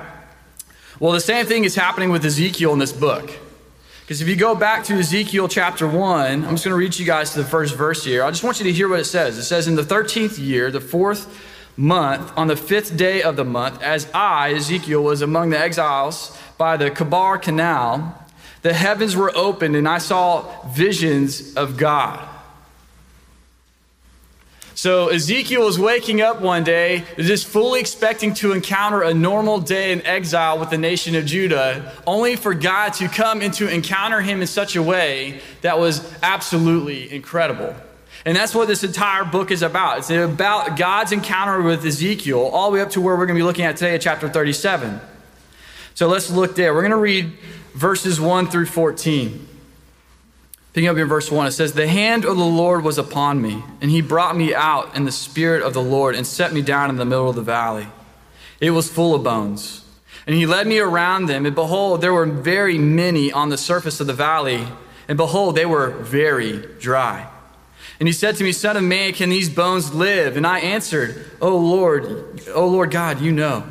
Well, 0.99 1.11
the 1.11 1.19
same 1.19 1.47
thing 1.47 1.63
is 1.63 1.73
happening 1.73 2.11
with 2.11 2.23
Ezekiel 2.23 2.71
in 2.73 2.77
this 2.79 2.93
book. 2.93 3.31
Because 4.05 4.21
if 4.21 4.27
you 4.27 4.35
go 4.35 4.53
back 4.53 4.83
to 4.83 4.93
Ezekiel 4.99 5.47
chapter 5.47 5.87
1, 5.87 6.45
I'm 6.45 6.51
just 6.51 6.63
going 6.63 6.73
to 6.73 6.75
read 6.75 6.95
you 6.95 7.07
guys 7.07 7.31
to 7.31 7.39
the 7.39 7.49
first 7.49 7.73
verse 7.73 8.03
here. 8.03 8.23
I 8.23 8.29
just 8.29 8.43
want 8.43 8.59
you 8.59 8.65
to 8.65 8.71
hear 8.71 8.87
what 8.87 8.99
it 8.99 9.05
says. 9.05 9.35
It 9.35 9.45
says, 9.45 9.67
In 9.67 9.73
the 9.73 9.81
13th 9.81 10.37
year, 10.37 10.69
the 10.69 10.79
fourth 10.79 11.41
month, 11.75 12.31
on 12.37 12.45
the 12.45 12.55
fifth 12.55 12.95
day 12.95 13.23
of 13.23 13.35
the 13.35 13.43
month, 13.43 13.81
as 13.81 14.07
I, 14.13 14.53
Ezekiel, 14.53 15.01
was 15.01 15.23
among 15.23 15.49
the 15.49 15.57
exiles 15.57 16.37
by 16.55 16.77
the 16.77 16.91
Chebar 16.91 17.41
Canal, 17.41 18.23
the 18.61 18.75
heavens 18.75 19.15
were 19.15 19.35
opened 19.35 19.75
and 19.75 19.87
I 19.87 19.97
saw 19.97 20.67
visions 20.67 21.55
of 21.55 21.75
God. 21.75 22.34
So 24.75 25.07
Ezekiel 25.07 25.65
was 25.65 25.79
waking 25.79 26.21
up 26.21 26.41
one 26.41 26.65
day, 26.65 27.05
just 27.15 27.47
fully 27.47 27.79
expecting 27.79 28.33
to 28.35 28.51
encounter 28.51 29.01
a 29.01 29.13
normal 29.13 29.59
day 29.61 29.93
in 29.93 30.05
exile 30.05 30.59
with 30.59 30.69
the 30.69 30.77
nation 30.77 31.15
of 31.15 31.25
Judah, 31.25 31.93
only 32.05 32.35
for 32.35 32.53
God 32.53 32.93
to 32.95 33.07
come 33.07 33.41
and 33.41 33.53
to 33.53 33.73
encounter 33.73 34.19
him 34.19 34.41
in 34.41 34.47
such 34.47 34.75
a 34.75 34.83
way 34.83 35.39
that 35.61 35.79
was 35.79 36.05
absolutely 36.21 37.09
incredible. 37.13 37.73
And 38.25 38.35
that's 38.35 38.53
what 38.53 38.67
this 38.67 38.83
entire 38.83 39.23
book 39.23 39.49
is 39.49 39.61
about. 39.61 39.99
It's 39.99 40.09
about 40.09 40.75
God's 40.75 41.13
encounter 41.13 41.61
with 41.61 41.85
Ezekiel, 41.85 42.39
all 42.39 42.69
the 42.69 42.75
way 42.75 42.81
up 42.81 42.89
to 42.91 43.01
where 43.01 43.15
we're 43.15 43.27
going 43.27 43.37
to 43.37 43.39
be 43.39 43.45
looking 43.47 43.63
at 43.63 43.77
today 43.77 43.95
at 43.95 44.01
chapter 44.01 44.27
37. 44.27 44.99
So 45.93 46.09
let's 46.09 46.29
look 46.29 46.55
there. 46.57 46.73
We're 46.73 46.81
going 46.81 46.91
to 46.91 46.97
read 46.97 47.31
verses 47.73 48.19
1 48.19 48.47
through 48.47 48.65
14. 48.65 49.54
Picking 50.75 50.89
up 50.89 50.97
in 50.97 51.07
verse 51.07 51.31
1, 51.31 51.47
it 51.47 51.51
says, 51.51 51.71
The 51.71 51.87
hand 51.87 52.25
of 52.25 52.35
the 52.35 52.43
Lord 52.43 52.83
was 52.83 52.97
upon 52.97 53.41
me, 53.41 53.63
and 53.79 53.89
he 53.89 54.01
brought 54.01 54.35
me 54.35 54.53
out 54.53 54.93
in 54.93 55.05
the 55.05 55.11
spirit 55.13 55.63
of 55.63 55.73
the 55.73 55.81
Lord 55.81 56.15
and 56.15 56.27
set 56.27 56.51
me 56.51 56.61
down 56.61 56.89
in 56.89 56.97
the 56.97 57.05
middle 57.05 57.29
of 57.29 57.37
the 57.37 57.41
valley. 57.41 57.87
It 58.59 58.71
was 58.71 58.91
full 58.91 59.15
of 59.15 59.23
bones. 59.23 59.85
And 60.27 60.35
he 60.35 60.45
led 60.45 60.67
me 60.67 60.79
around 60.79 61.27
them, 61.27 61.45
and 61.45 61.55
behold, 61.55 62.01
there 62.01 62.13
were 62.13 62.25
very 62.25 62.77
many 62.77 63.31
on 63.31 63.47
the 63.47 63.57
surface 63.57 64.01
of 64.01 64.07
the 64.07 64.13
valley, 64.13 64.67
and 65.07 65.15
behold, 65.15 65.55
they 65.55 65.65
were 65.65 65.91
very 65.91 66.57
dry. 66.77 67.29
And 68.01 68.09
he 68.09 68.11
said 68.11 68.35
to 68.35 68.43
me, 68.43 68.51
Son 68.51 68.75
of 68.75 68.83
man, 68.83 69.13
can 69.13 69.29
these 69.29 69.49
bones 69.49 69.95
live? 69.95 70.35
And 70.35 70.45
I 70.45 70.59
answered, 70.59 71.25
O 71.39 71.55
Lord, 71.55 72.41
O 72.53 72.67
Lord 72.67 72.91
God, 72.91 73.21
you 73.21 73.31
know. 73.31 73.63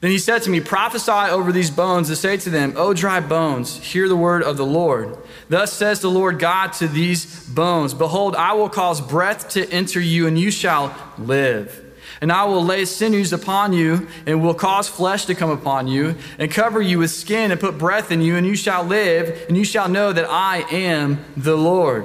Then 0.00 0.10
he 0.10 0.18
said 0.18 0.42
to 0.42 0.50
me, 0.50 0.60
Prophesy 0.60 1.10
over 1.10 1.52
these 1.52 1.70
bones 1.70 2.08
and 2.08 2.18
say 2.18 2.36
to 2.36 2.50
them, 2.50 2.74
O 2.76 2.92
dry 2.92 3.20
bones, 3.20 3.78
hear 3.78 4.08
the 4.08 4.16
word 4.16 4.42
of 4.42 4.56
the 4.56 4.66
Lord. 4.66 5.16
Thus 5.48 5.72
says 5.72 6.00
the 6.00 6.10
Lord 6.10 6.38
God 6.38 6.72
to 6.74 6.88
these 6.88 7.48
bones 7.48 7.94
Behold, 7.94 8.36
I 8.36 8.52
will 8.52 8.68
cause 8.68 9.00
breath 9.00 9.48
to 9.50 9.68
enter 9.70 10.00
you, 10.00 10.26
and 10.26 10.38
you 10.38 10.50
shall 10.50 10.94
live. 11.18 11.82
And 12.20 12.32
I 12.32 12.44
will 12.44 12.64
lay 12.64 12.84
sinews 12.84 13.32
upon 13.32 13.72
you, 13.72 14.08
and 14.26 14.42
will 14.42 14.54
cause 14.54 14.88
flesh 14.88 15.26
to 15.26 15.34
come 15.34 15.50
upon 15.50 15.86
you, 15.86 16.14
and 16.38 16.50
cover 16.50 16.80
you 16.80 16.98
with 16.98 17.10
skin, 17.10 17.50
and 17.50 17.60
put 17.60 17.78
breath 17.78 18.10
in 18.10 18.20
you, 18.20 18.36
and 18.36 18.46
you 18.46 18.56
shall 18.56 18.84
live, 18.84 19.46
and 19.48 19.56
you 19.56 19.64
shall 19.64 19.88
know 19.88 20.12
that 20.12 20.28
I 20.28 20.58
am 20.70 21.24
the 21.36 21.56
Lord. 21.56 22.04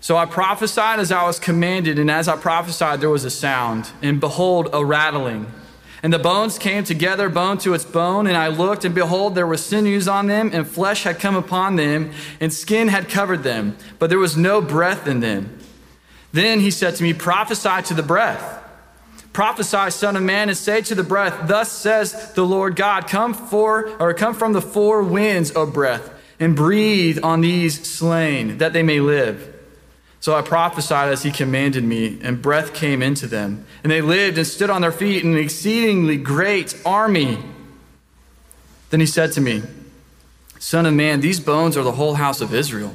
So 0.00 0.16
I 0.16 0.26
prophesied 0.26 0.98
as 0.98 1.10
I 1.10 1.24
was 1.24 1.38
commanded, 1.38 1.98
and 1.98 2.10
as 2.10 2.28
I 2.28 2.36
prophesied, 2.36 3.00
there 3.00 3.10
was 3.10 3.24
a 3.24 3.30
sound, 3.30 3.90
and 4.02 4.20
behold, 4.20 4.68
a 4.72 4.84
rattling. 4.84 5.46
And 6.04 6.12
the 6.12 6.18
bones 6.18 6.58
came 6.58 6.84
together, 6.84 7.30
bone 7.30 7.56
to 7.58 7.72
its 7.72 7.86
bone. 7.86 8.26
And 8.26 8.36
I 8.36 8.48
looked, 8.48 8.84
and 8.84 8.94
behold, 8.94 9.34
there 9.34 9.46
were 9.46 9.56
sinews 9.56 10.06
on 10.06 10.26
them, 10.26 10.50
and 10.52 10.68
flesh 10.68 11.04
had 11.04 11.18
come 11.18 11.34
upon 11.34 11.76
them, 11.76 12.12
and 12.40 12.52
skin 12.52 12.88
had 12.88 13.08
covered 13.08 13.42
them, 13.42 13.78
but 13.98 14.10
there 14.10 14.18
was 14.18 14.36
no 14.36 14.60
breath 14.60 15.06
in 15.08 15.20
them. 15.20 15.58
Then 16.30 16.60
he 16.60 16.70
said 16.70 16.94
to 16.96 17.02
me, 17.02 17.14
Prophesy 17.14 17.80
to 17.84 17.94
the 17.94 18.02
breath. 18.02 18.62
Prophesy, 19.32 19.90
son 19.90 20.14
of 20.14 20.22
man, 20.22 20.50
and 20.50 20.58
say 20.58 20.82
to 20.82 20.94
the 20.94 21.02
breath, 21.02 21.48
Thus 21.48 21.72
says 21.72 22.34
the 22.34 22.44
Lord 22.44 22.76
God, 22.76 23.08
Come 23.08 23.32
for 23.32 23.88
or 23.98 24.12
come 24.12 24.34
from 24.34 24.52
the 24.52 24.60
four 24.60 25.02
winds, 25.02 25.56
O 25.56 25.64
breath, 25.64 26.10
and 26.38 26.54
breathe 26.54 27.18
on 27.22 27.40
these 27.40 27.82
slain, 27.88 28.58
that 28.58 28.74
they 28.74 28.82
may 28.82 29.00
live. 29.00 29.53
So 30.24 30.34
I 30.34 30.40
prophesied 30.40 31.12
as 31.12 31.22
he 31.22 31.30
commanded 31.30 31.84
me, 31.84 32.18
and 32.22 32.40
breath 32.40 32.72
came 32.72 33.02
into 33.02 33.26
them. 33.26 33.66
And 33.82 33.92
they 33.92 34.00
lived 34.00 34.38
and 34.38 34.46
stood 34.46 34.70
on 34.70 34.80
their 34.80 34.90
feet, 34.90 35.22
in 35.22 35.34
an 35.34 35.38
exceedingly 35.38 36.16
great 36.16 36.74
army. 36.86 37.44
Then 38.88 39.00
he 39.00 39.06
said 39.06 39.32
to 39.32 39.42
me, 39.42 39.64
Son 40.58 40.86
of 40.86 40.94
man, 40.94 41.20
these 41.20 41.40
bones 41.40 41.76
are 41.76 41.82
the 41.82 41.92
whole 41.92 42.14
house 42.14 42.40
of 42.40 42.54
Israel. 42.54 42.94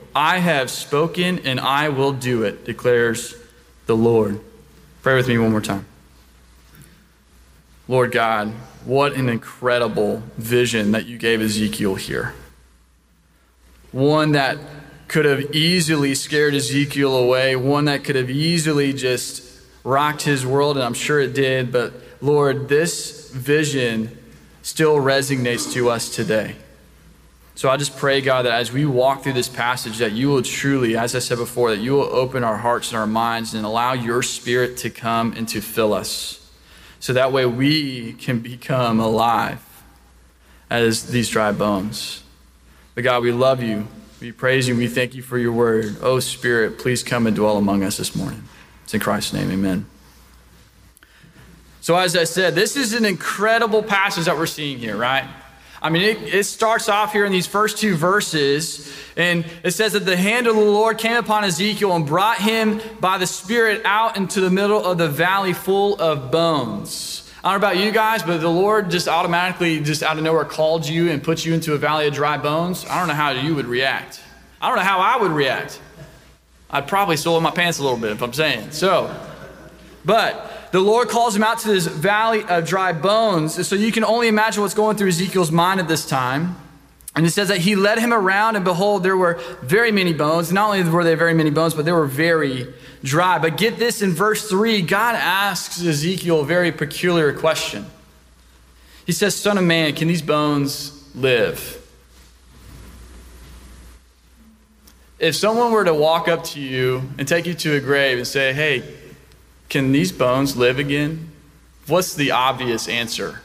I 0.15 0.39
have 0.39 0.69
spoken, 0.69 1.39
and 1.39 1.59
I 1.59 1.89
will 1.89 2.13
do 2.13 2.43
it, 2.43 2.65
declares 2.65 3.35
the 3.85 3.95
Lord. 3.95 4.39
Pray 5.01 5.15
with 5.15 5.27
me 5.27 5.37
one 5.37 5.51
more 5.51 5.61
time. 5.61 5.85
Lord 7.87 8.11
God, 8.11 8.49
what 8.85 9.13
an 9.13 9.29
incredible 9.29 10.23
vision 10.37 10.91
that 10.91 11.05
you 11.05 11.17
gave 11.17 11.41
Ezekiel 11.41 11.95
here 11.95 12.33
one 13.91 14.31
that 14.31 14.57
could 15.07 15.25
have 15.25 15.53
easily 15.53 16.15
scared 16.15 16.53
Ezekiel 16.53 17.15
away, 17.15 17.55
one 17.55 17.85
that 17.85 18.03
could 18.03 18.15
have 18.15 18.29
easily 18.29 18.93
just 18.93 19.43
rocked 19.83 20.21
his 20.21 20.45
world, 20.45 20.77
and 20.77 20.85
I'm 20.85 20.93
sure 20.93 21.19
it 21.19 21.33
did, 21.33 21.71
but 21.71 21.93
Lord, 22.21 22.69
this 22.69 23.29
vision 23.31 24.17
still 24.61 24.97
resonates 24.97 25.73
to 25.73 25.89
us 25.89 26.13
today. 26.15 26.55
So 27.55 27.69
I 27.69 27.77
just 27.77 27.97
pray, 27.97 28.21
God, 28.21 28.45
that 28.45 28.53
as 28.53 28.71
we 28.71 28.85
walk 28.85 29.23
through 29.23 29.33
this 29.33 29.49
passage, 29.49 29.97
that 29.97 30.13
you 30.13 30.29
will 30.29 30.41
truly, 30.41 30.97
as 30.97 31.15
I 31.15 31.19
said 31.19 31.37
before, 31.37 31.69
that 31.71 31.81
you 31.81 31.93
will 31.93 32.03
open 32.03 32.43
our 32.43 32.57
hearts 32.57 32.91
and 32.91 32.97
our 32.97 33.07
minds 33.07 33.53
and 33.53 33.65
allow 33.65 33.93
your 33.93 34.23
spirit 34.23 34.77
to 34.77 34.89
come 34.89 35.33
and 35.33 35.47
to 35.49 35.61
fill 35.61 35.93
us. 35.93 36.49
So 36.99 37.13
that 37.13 37.31
way 37.31 37.45
we 37.45 38.13
can 38.13 38.39
become 38.39 38.99
alive 38.99 39.61
as 40.69 41.07
these 41.07 41.29
dry 41.29 41.51
bones. 41.51 42.23
But 42.95 43.03
God, 43.03 43.23
we 43.23 43.31
love 43.31 43.61
you. 43.61 43.87
We 44.21 44.31
praise 44.31 44.67
you. 44.67 44.75
We 44.75 44.87
thank 44.87 45.15
you 45.15 45.21
for 45.21 45.37
your 45.37 45.51
word. 45.51 45.97
Oh, 46.01 46.19
Spirit, 46.19 46.77
please 46.77 47.03
come 47.03 47.27
and 47.27 47.35
dwell 47.35 47.57
among 47.57 47.83
us 47.83 47.97
this 47.97 48.15
morning. 48.15 48.43
It's 48.83 48.93
in 48.93 48.99
Christ's 48.99 49.33
name, 49.33 49.51
amen. 49.51 49.87
So, 51.81 51.95
as 51.97 52.15
I 52.15 52.25
said, 52.25 52.53
this 52.53 52.77
is 52.77 52.93
an 52.93 53.05
incredible 53.05 53.81
passage 53.81 54.25
that 54.25 54.37
we're 54.37 54.45
seeing 54.45 54.77
here, 54.77 54.95
right? 54.95 55.27
I 55.81 55.89
mean, 55.89 56.03
it, 56.03 56.33
it, 56.33 56.43
starts 56.45 56.89
off 56.89 57.11
here 57.11 57.25
in 57.25 57.31
these 57.31 57.47
first 57.47 57.79
two 57.79 57.95
verses, 57.95 58.93
and 59.17 59.43
it 59.63 59.71
says 59.71 59.93
that 59.93 60.05
the 60.05 60.15
hand 60.15 60.45
of 60.45 60.55
the 60.55 60.61
Lord 60.61 60.99
came 60.99 61.17
upon 61.17 61.43
Ezekiel 61.43 61.95
and 61.95 62.05
brought 62.05 62.37
him 62.37 62.79
by 62.99 63.17
the 63.17 63.25
Spirit 63.25 63.81
out 63.83 64.15
into 64.15 64.41
the 64.41 64.51
middle 64.51 64.85
of 64.85 64.99
the 64.99 65.07
valley 65.07 65.53
full 65.53 65.99
of 65.99 66.31
bones. 66.31 67.27
I 67.43 67.51
don't 67.51 67.59
know 67.59 67.67
about 67.67 67.83
you 67.83 67.91
guys, 67.91 68.21
but 68.21 68.37
the 68.37 68.47
Lord 68.47 68.91
just 68.91 69.07
automatically, 69.07 69.79
just 69.79 70.03
out 70.03 70.17
of 70.17 70.23
nowhere, 70.23 70.45
called 70.45 70.87
you 70.87 71.09
and 71.09 71.23
put 71.23 71.43
you 71.43 71.55
into 71.55 71.73
a 71.73 71.77
valley 71.79 72.07
of 72.07 72.13
dry 72.13 72.37
bones. 72.37 72.85
I 72.87 72.99
don't 72.99 73.07
know 73.07 73.15
how 73.15 73.31
you 73.31 73.55
would 73.55 73.65
react. 73.65 74.21
I 74.61 74.67
don't 74.67 74.77
know 74.77 74.83
how 74.83 74.99
I 74.99 75.17
would 75.19 75.31
react. 75.31 75.81
I'd 76.69 76.87
probably 76.87 77.17
soil 77.17 77.41
my 77.41 77.49
pants 77.49 77.79
a 77.79 77.83
little 77.83 77.97
bit 77.97 78.11
if 78.11 78.21
I'm 78.21 78.33
saying. 78.33 78.69
So, 78.69 79.13
but 80.05 80.60
the 80.71 80.79
Lord 80.79 81.09
calls 81.09 81.35
him 81.35 81.43
out 81.43 81.59
to 81.59 81.67
this 81.67 81.85
valley 81.85 82.43
of 82.45 82.65
dry 82.65 82.93
bones. 82.93 83.67
So 83.67 83.75
you 83.75 83.91
can 83.91 84.03
only 84.03 84.27
imagine 84.27 84.61
what's 84.61 84.73
going 84.73 84.97
through 84.97 85.09
Ezekiel's 85.09 85.51
mind 85.51 85.79
at 85.79 85.87
this 85.87 86.05
time. 86.05 86.55
And 87.13 87.25
it 87.25 87.31
says 87.31 87.49
that 87.49 87.57
he 87.57 87.75
led 87.75 87.99
him 87.99 88.13
around, 88.13 88.55
and 88.55 88.63
behold, 88.63 89.03
there 89.03 89.17
were 89.17 89.33
very 89.61 89.91
many 89.91 90.13
bones. 90.13 90.51
Not 90.51 90.69
only 90.69 90.89
were 90.89 91.03
there 91.03 91.17
very 91.17 91.33
many 91.33 91.49
bones, 91.49 91.73
but 91.73 91.83
they 91.83 91.91
were 91.91 92.07
very 92.07 92.73
dry. 93.03 93.37
But 93.37 93.57
get 93.57 93.77
this 93.77 94.01
in 94.01 94.11
verse 94.11 94.47
3, 94.47 94.81
God 94.83 95.15
asks 95.15 95.83
Ezekiel 95.83 96.39
a 96.39 96.45
very 96.45 96.71
peculiar 96.71 97.33
question. 97.33 97.85
He 99.05 99.11
says, 99.11 99.35
Son 99.35 99.57
of 99.57 99.65
man, 99.65 99.93
can 99.93 100.07
these 100.07 100.21
bones 100.21 101.05
live? 101.13 101.77
If 105.19 105.35
someone 105.35 105.73
were 105.73 105.83
to 105.83 105.93
walk 105.93 106.29
up 106.29 106.45
to 106.45 106.61
you 106.61 107.03
and 107.17 107.27
take 107.27 107.45
you 107.45 107.53
to 107.55 107.75
a 107.75 107.81
grave 107.81 108.19
and 108.19 108.25
say, 108.25 108.53
Hey, 108.53 108.83
can 109.71 109.93
these 109.93 110.11
bones 110.11 110.57
live 110.57 110.79
again? 110.79 111.31
What's 111.87 112.13
the 112.13 112.31
obvious 112.31 112.89
answer? 112.89 113.41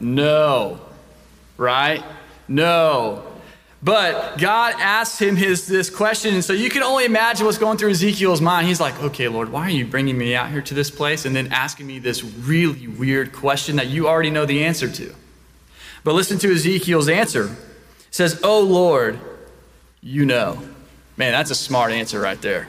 No. 0.00 0.80
Right? 1.56 2.02
No. 2.48 3.22
But 3.80 4.38
God 4.38 4.74
asked 4.78 5.22
him 5.22 5.36
his, 5.36 5.68
this 5.68 5.88
question, 5.88 6.34
and 6.34 6.44
so 6.44 6.52
you 6.52 6.68
can 6.68 6.82
only 6.82 7.04
imagine 7.04 7.46
what's 7.46 7.58
going 7.58 7.78
through 7.78 7.90
Ezekiel's 7.90 8.40
mind. 8.40 8.66
He's 8.66 8.80
like, 8.80 9.00
okay, 9.04 9.28
Lord, 9.28 9.50
why 9.50 9.68
are 9.68 9.70
you 9.70 9.86
bringing 9.86 10.18
me 10.18 10.34
out 10.34 10.50
here 10.50 10.62
to 10.62 10.74
this 10.74 10.90
place 10.90 11.24
and 11.24 11.34
then 11.34 11.52
asking 11.52 11.86
me 11.86 12.00
this 12.00 12.24
really 12.24 12.88
weird 12.88 13.32
question 13.32 13.76
that 13.76 13.86
you 13.86 14.08
already 14.08 14.30
know 14.30 14.46
the 14.46 14.64
answer 14.64 14.90
to? 14.90 15.14
But 16.02 16.14
listen 16.14 16.40
to 16.40 16.52
Ezekiel's 16.52 17.08
answer. 17.08 17.44
It 17.44 17.56
says, 18.10 18.40
Oh 18.42 18.60
Lord, 18.62 19.18
you 20.02 20.26
know. 20.26 20.60
Man, 21.16 21.30
that's 21.32 21.52
a 21.52 21.54
smart 21.54 21.92
answer 21.92 22.20
right 22.20 22.40
there. 22.42 22.66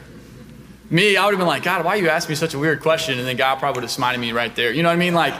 Me, 0.91 1.15
I 1.15 1.23
would 1.25 1.31
have 1.31 1.39
been 1.39 1.47
like, 1.47 1.63
God, 1.63 1.85
why 1.85 1.95
you 1.95 2.09
ask 2.09 2.27
me 2.27 2.35
such 2.35 2.53
a 2.53 2.59
weird 2.59 2.81
question? 2.81 3.17
And 3.17 3.25
then 3.25 3.37
God 3.37 3.59
probably 3.59 3.77
would 3.77 3.83
have 3.83 3.91
smiled 3.91 4.15
at 4.15 4.19
me 4.19 4.33
right 4.33 4.53
there. 4.53 4.73
You 4.73 4.83
know 4.83 4.89
what 4.89 4.95
I 4.95 4.97
mean? 4.97 5.13
Like, 5.13 5.33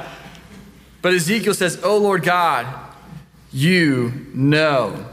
but 1.02 1.14
Ezekiel 1.14 1.54
says, 1.54 1.82
Oh 1.84 1.98
Lord 1.98 2.24
God, 2.24 2.68
you 3.52 4.14
know. 4.34 5.06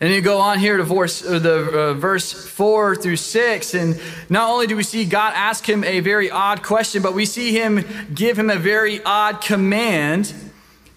And 0.00 0.14
you 0.14 0.22
go 0.22 0.38
on 0.38 0.58
here 0.58 0.78
to 0.78 0.84
verse, 0.84 1.22
uh, 1.22 1.38
the, 1.38 1.78
uh, 1.78 1.94
verse 1.94 2.32
4 2.32 2.96
through 2.96 3.16
6. 3.16 3.74
And 3.74 4.00
not 4.30 4.48
only 4.48 4.66
do 4.66 4.74
we 4.74 4.82
see 4.82 5.04
God 5.04 5.34
ask 5.36 5.68
him 5.68 5.84
a 5.84 6.00
very 6.00 6.30
odd 6.30 6.62
question, 6.62 7.02
but 7.02 7.12
we 7.12 7.26
see 7.26 7.52
him 7.52 7.84
give 8.14 8.38
him 8.38 8.48
a 8.48 8.56
very 8.56 9.02
odd 9.04 9.42
command. 9.42 10.32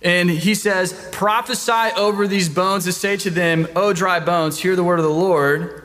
And 0.02 0.30
he 0.30 0.56
says, 0.56 1.10
Prophesy 1.12 1.94
over 1.98 2.28
these 2.28 2.48
bones 2.48 2.86
and 2.86 2.96
say 2.96 3.18
to 3.18 3.30
them, 3.30 3.68
O 3.76 3.92
dry 3.92 4.22
bones, 4.22 4.60
hear 4.60 4.78
the 4.78 4.84
word 4.86 5.00
of 5.00 5.06
the 5.06 5.12
Lord. 5.12 5.83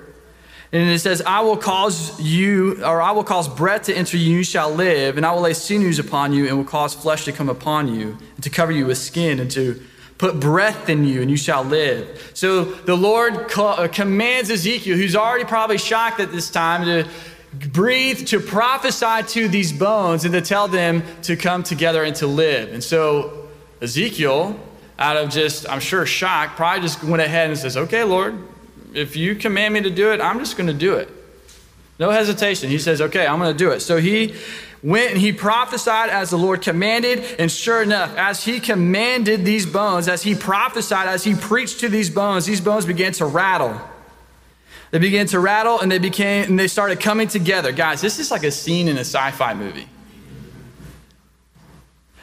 And 0.71 0.91
it 0.91 0.99
says, 0.99 1.23
I 1.23 1.41
will 1.41 1.57
cause 1.57 2.21
you, 2.21 2.85
or 2.85 3.01
I 3.01 3.13
will 3.13 3.25
cause 3.25 3.49
breath 3.49 3.85
to 3.85 3.95
enter 3.95 4.19
you, 4.19 4.27
and 4.27 4.37
you 4.37 4.45
shall 4.45 4.71
live, 4.71 5.17
and 5.17 5.25
I 5.25 5.33
will 5.33 5.41
lay 5.41 5.55
sinews 5.55 5.99
upon 5.99 6.35
you, 6.35 6.47
and 6.47 6.59
will 6.59 6.65
cause 6.65 6.95
flesh 6.95 7.25
to 7.25 7.33
come 7.33 7.49
upon 7.49 7.95
you, 7.95 8.19
and 8.35 8.45
to 8.45 8.51
cover 8.51 8.71
you 8.71 8.85
with 8.85 8.99
skin, 8.99 9.41
and 9.41 9.51
to 9.53 9.83
put 10.19 10.39
breath 10.39 10.91
in 10.91 11.05
you, 11.05 11.23
and 11.23 11.31
you 11.31 11.39
shall 11.39 11.65
live. 11.65 12.33
So 12.35 12.65
the 12.65 12.97
Lord 12.97 13.51
uh, 13.57 13.89
commands 13.89 14.51
Ezekiel, 14.51 14.99
who's 14.99 15.17
already 15.17 15.45
probably 15.45 15.79
shocked 15.79 16.21
at 16.21 16.33
this 16.33 16.51
time, 16.51 16.85
to 16.85 17.09
breathe, 17.71 18.27
to 18.27 18.39
prophesy 18.39 19.23
to 19.41 19.49
these 19.49 19.73
bones, 19.73 20.27
and 20.27 20.35
to 20.35 20.43
tell 20.43 20.69
them 20.69 21.03
to 21.23 21.35
come 21.35 21.63
together 21.63 22.05
and 22.05 22.15
to 22.17 22.27
live. 22.27 22.75
And 22.75 22.85
so 22.85 23.49
Ezekiel, 23.81 24.59
out 24.99 25.17
of 25.17 25.31
just, 25.31 25.67
I'm 25.67 25.81
sure, 25.81 26.05
shock, 26.05 26.57
probably 26.57 26.83
just 26.83 27.03
went 27.03 27.23
ahead 27.23 27.49
and 27.49 27.59
says, 27.59 27.77
Okay, 27.77 28.05
Lord, 28.05 28.37
if 28.95 29.17
you 29.17 29.35
command 29.35 29.75
me 29.75 29.83
to 29.83 29.91
do 29.91 30.13
it, 30.13 30.21
I'm 30.21 30.39
just 30.39 30.57
going 30.57 30.69
to 30.69 30.75
do 30.75 30.95
it. 30.95 31.09
No 31.99 32.11
hesitation. 32.11 32.71
He 32.71 32.79
says, 32.79 33.01
okay, 33.01 33.27
I'm 33.27 33.39
going 33.39 33.53
to 33.53 33.59
do 33.59 33.71
it. 33.71 33.81
So 33.81 33.97
he 33.97 34.35
went 34.83 35.13
and 35.13 35.21
he 35.21 35.33
prophesied 35.33 36.11
as 36.11 36.31
the 36.31 36.39
Lord 36.39 36.63
commanded. 36.63 37.25
And 37.39 37.51
sure 37.51 37.83
enough, 37.83 38.17
as 38.17 38.45
he 38.45 38.61
commanded 38.61 39.45
these 39.45 39.67
bones, 39.67 40.09
as 40.09 40.23
he 40.23 40.35
prophesied, 40.35 41.09
as 41.09 41.25
he 41.25 41.35
preached 41.35 41.81
to 41.81 41.89
these 41.89 42.11
bones, 42.11 42.47
these 42.47 42.61
bones 42.61 42.87
began 42.87 43.13
to 43.13 43.27
rattle. 43.27 43.81
They 44.91 44.99
began 44.99 45.27
to 45.29 45.41
rattle 45.41 45.81
and 45.81 45.91
they 45.91 45.99
became 45.99 46.49
and 46.49 46.59
they 46.59 46.69
started 46.69 47.01
coming 47.01 47.29
together. 47.29 47.73
Guys, 47.73 48.01
this 48.01 48.19
is 48.19 48.31
like 48.31 48.45
a 48.45 48.51
scene 48.51 48.89
in 48.89 48.97
a 48.97 49.01
sci-fi 49.01 49.55
movie. 49.55 49.89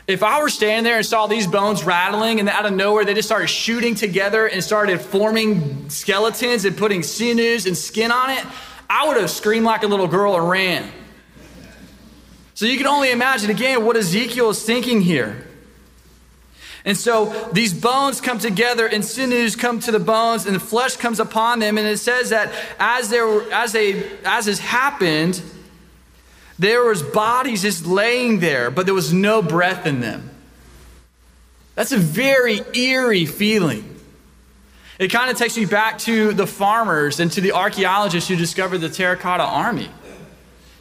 If 0.07 0.21
I 0.21 0.39
were 0.39 0.49
standing 0.49 0.83
there 0.83 0.97
and 0.97 1.05
saw 1.05 1.25
these 1.25 1.47
bones 1.47 1.83
rattling 1.83 2.39
and 2.39 2.47
out 2.47 2.65
of 2.65 2.73
nowhere 2.73 3.05
they 3.05 3.15
just 3.15 3.27
started 3.27 3.47
shooting 3.47 3.95
together 3.95 4.45
and 4.45 4.63
started 4.63 5.01
forming 5.01 5.89
skeletons 5.89 6.63
and 6.63 6.77
putting 6.77 7.01
sinews 7.01 7.65
and 7.65 7.75
skin 7.75 8.11
on 8.11 8.29
it, 8.29 8.45
I 8.87 9.07
would 9.07 9.17
have 9.17 9.31
screamed 9.31 9.65
like 9.65 9.83
a 9.83 9.87
little 9.87 10.07
girl 10.07 10.35
and 10.35 10.47
ran. 10.47 10.91
So 12.53 12.67
you 12.67 12.77
can 12.77 12.87
only 12.87 13.11
imagine 13.11 13.49
again 13.49 13.83
what 13.83 13.97
Ezekiel 13.97 14.51
is 14.51 14.63
thinking 14.63 15.01
here. 15.01 15.47
And 16.85 16.95
so 16.95 17.49
these 17.51 17.73
bones 17.73 18.21
come 18.21 18.37
together 18.37 18.85
and 18.85 19.03
sinews 19.03 19.55
come 19.55 19.79
to 19.81 19.91
the 19.91 19.99
bones 19.99 20.45
and 20.45 20.55
the 20.55 20.59
flesh 20.59 20.97
comes 20.97 21.19
upon 21.19 21.57
them. 21.57 21.79
And 21.79 21.87
it 21.87 21.97
says 21.97 22.29
that 22.29 22.53
as 22.79 23.09
there 23.09 23.51
as 23.51 23.71
they 23.71 24.07
as 24.23 24.45
has 24.45 24.59
happened, 24.59 25.41
there 26.57 26.83
was 26.83 27.03
bodies 27.03 27.61
just 27.61 27.85
laying 27.85 28.39
there, 28.39 28.71
but 28.71 28.85
there 28.85 28.95
was 28.95 29.11
no 29.11 29.41
breath 29.41 29.85
in 29.85 29.99
them. 29.99 30.29
That's 31.75 31.91
a 31.91 31.97
very 31.97 32.61
eerie 32.73 33.25
feeling. 33.25 33.91
It 34.97 35.09
kind 35.09 35.29
of 35.29 35.37
takes 35.37 35.57
me 35.57 35.65
back 35.65 35.97
to 35.99 36.31
the 36.31 36.47
farmers 36.47 37.19
and 37.19 37.29
to 37.33 37.41
the 37.41 37.51
archaeologists 37.51 38.29
who 38.29 38.37
discovered 38.37 38.77
the 38.77 38.89
terracotta 38.89 39.43
army. 39.43 39.89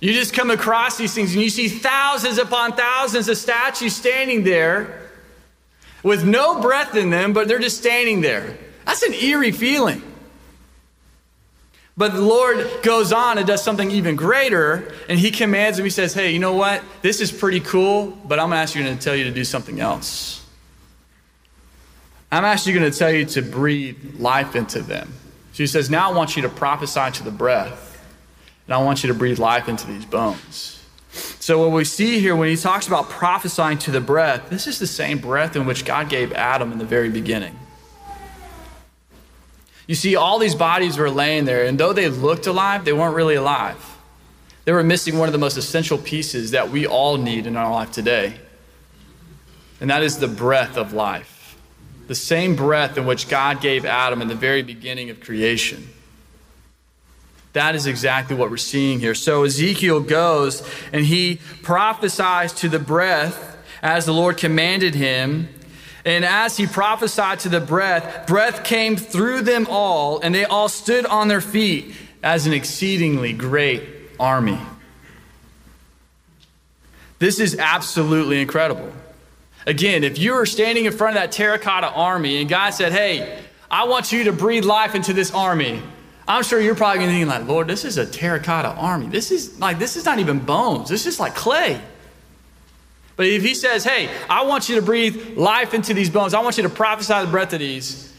You 0.01 0.13
just 0.13 0.35
come 0.35 0.51
across 0.51 0.97
these 0.97 1.15
things 1.15 1.33
and 1.35 1.43
you 1.43 1.51
see 1.51 1.69
thousands 1.69 2.39
upon 2.39 2.75
thousands 2.75 3.29
of 3.29 3.37
statues 3.37 3.97
standing 3.97 4.45
there 4.45 5.11
with 6.05 6.25
no 6.25 6.61
breath 6.61 6.95
in 6.95 7.11
them, 7.11 7.33
but 7.33 7.49
they're 7.49 7.59
just 7.59 7.79
standing 7.79 8.21
there. 8.21 8.57
That's 8.85 9.03
an 9.03 9.15
eerie 9.15 9.51
feeling. 9.51 10.03
But 11.97 12.13
the 12.13 12.21
Lord 12.21 12.69
goes 12.83 13.13
on 13.13 13.39
and 13.39 13.47
does 13.47 13.63
something 13.63 13.91
even 13.91 14.17
greater, 14.17 14.93
and 15.09 15.19
He 15.19 15.31
commands 15.31 15.79
him. 15.79 15.85
He 15.85 15.91
says, 15.91 16.13
Hey, 16.13 16.33
you 16.33 16.41
know 16.41 16.55
what? 16.55 16.83
This 17.03 17.21
is 17.21 17.31
pretty 17.31 17.61
cool, 17.61 18.11
but 18.25 18.41
I'm 18.41 18.53
actually 18.53 18.85
going 18.85 18.99
to 18.99 19.03
tell 19.03 19.15
you 19.15 19.25
to 19.25 19.31
do 19.31 19.45
something 19.45 19.81
else. 19.81 20.45
I'm 22.33 22.45
actually 22.45 22.73
going 22.73 22.91
to 22.91 22.99
tell 22.99 23.13
you 23.13 23.25
to 23.27 23.43
breathe 23.43 24.19
life 24.19 24.57
into 24.57 24.83
them. 24.83 25.13
So 25.53 25.63
He 25.63 25.69
says, 25.69 25.89
Now 25.89 26.11
I 26.11 26.15
want 26.15 26.35
you 26.35 26.43
to 26.43 26.49
prophesy 26.49 27.13
to 27.13 27.23
the 27.23 27.31
breath, 27.31 28.05
and 28.67 28.75
I 28.75 28.83
want 28.83 29.05
you 29.05 29.09
to 29.09 29.15
breathe 29.15 29.39
life 29.39 29.69
into 29.69 29.87
these 29.87 30.05
bones. 30.05 30.85
So, 31.39 31.61
what 31.61 31.71
we 31.71 31.85
see 31.85 32.19
here 32.19 32.35
when 32.35 32.49
He 32.49 32.57
talks 32.57 32.89
about 32.89 33.09
prophesying 33.09 33.79
to 33.79 33.93
the 33.93 34.01
breath, 34.01 34.51
this 34.51 34.67
is 34.67 34.81
the 34.81 34.87
same 34.89 35.19
breath 35.19 35.55
in 35.55 35.65
which 35.65 35.85
God 35.85 36.09
gave 36.09 36.33
Adam 36.33 36.73
in 36.73 36.79
the 36.79 36.85
very 36.85 37.09
beginning. 37.09 37.57
You 39.87 39.95
see, 39.95 40.17
all 40.17 40.39
these 40.39 40.55
bodies 40.55 40.97
were 40.97 41.11
laying 41.11 41.45
there, 41.45 41.65
and 41.65 41.79
though 41.79 41.93
they 41.93 42.09
looked 42.09 42.47
alive, 42.47 42.85
they 42.85 42.93
weren't 42.93 43.15
really 43.15 43.35
alive. 43.35 43.97
They 44.65 44.73
were 44.73 44.83
missing 44.83 45.19
one 45.19 45.29
of 45.29 45.33
the 45.33 45.39
most 45.39 45.57
essential 45.57 45.99
pieces 45.99 46.53
that 46.53 46.71
we 46.71 46.87
all 46.87 47.19
need 47.19 47.47
in 47.47 47.57
our 47.57 47.71
life 47.71 47.93
today, 47.93 48.35
and 49.81 49.91
that 49.91 50.03
is 50.03 50.19
the 50.19 50.29
breath 50.29 50.77
of 50.77 50.93
life. 50.93 51.57
The 52.07 52.15
same 52.15 52.57
breath 52.57 52.97
in 52.97 53.07
which 53.07 53.29
God 53.29 53.61
gave 53.61 53.85
Adam 53.85 54.23
in 54.23 54.29
the 54.29 54.35
very 54.35 54.63
beginning 54.63 55.11
of 55.11 55.21
creation. 55.21 55.89
That 57.55 57.75
is 57.77 57.87
exactly 57.87 58.37
what 58.37 58.51
we're 58.51 58.57
seeing 58.57 59.01
here. 59.01 59.15
So 59.15 59.45
Ezekiel 59.45 60.01
goes 60.01 60.69
and 60.93 61.07
he 61.07 61.41
prophesies 61.63 62.53
to 62.55 62.69
the 62.69 62.81
breath 62.81 63.57
as 63.81 64.07
the 64.07 64.13
Lord 64.13 64.37
commanded 64.37 64.95
him. 64.97 65.49
And 66.05 66.25
as 66.25 66.57
he 66.57 66.67
prophesied 66.67 67.41
to 67.41 67.49
the 67.49 67.61
breath, 67.61 68.27
breath 68.27 68.63
came 68.63 68.97
through 68.97 69.43
them 69.43 69.67
all, 69.71 70.21
and 70.21 70.35
they 70.35 70.45
all 70.45 70.69
stood 70.69 71.07
on 71.07 71.29
their 71.29 71.41
feet 71.41 71.95
as 72.23 72.47
an 72.47 72.53
exceedingly 72.53 73.33
great 73.33 73.83
army. 74.21 74.59
This 77.19 77.41
is 77.41 77.59
absolutely 77.59 78.43
incredible. 78.43 78.93
Again, 79.67 80.05
if 80.05 80.19
you 80.19 80.35
were 80.35 80.45
standing 80.45 80.85
in 80.85 80.93
front 80.93 81.17
of 81.17 81.23
that 81.23 81.33
terracotta 81.33 81.89
army 81.89 82.41
and 82.41 82.51
God 82.51 82.71
said, 82.71 82.93
Hey, 82.93 83.43
I 83.71 83.85
want 83.85 84.13
you 84.13 84.25
to 84.25 84.33
breathe 84.33 84.65
life 84.65 84.95
into 84.95 85.15
this 85.15 85.33
army, 85.33 85.83
I'm 86.29 86.43
sure 86.43 86.61
you're 86.61 86.75
probably 86.75 87.07
thinking, 87.07 87.27
like, 87.27 87.47
Lord, 87.47 87.67
this 87.67 87.85
is 87.85 87.99
a 87.99 88.07
terracotta 88.07 88.69
army. 88.69 89.07
This 89.07 89.31
is 89.31 89.59
like 89.59 89.79
this 89.79 89.97
is 89.97 90.05
not 90.05 90.19
even 90.19 90.39
bones. 90.39 90.89
This 90.89 91.07
is 91.07 91.21
like 91.21 91.35
clay. 91.35 91.81
But 93.17 93.27
if 93.27 93.43
he 93.43 93.55
says, 93.55 93.85
Hey, 93.85 94.11
I 94.29 94.45
want 94.45 94.69
you 94.69 94.77
to 94.77 94.83
breathe 94.83 95.37
life 95.37 95.75
into 95.75 95.95
these 95.95 96.11
bones, 96.11 96.35
I 96.35 96.41
want 96.43 96.57
you 96.57 96.65
to 96.65 96.69
prophesy 96.69 97.21
the 97.21 97.31
breath 97.31 97.53
of 97.53 97.61
these, 97.61 98.13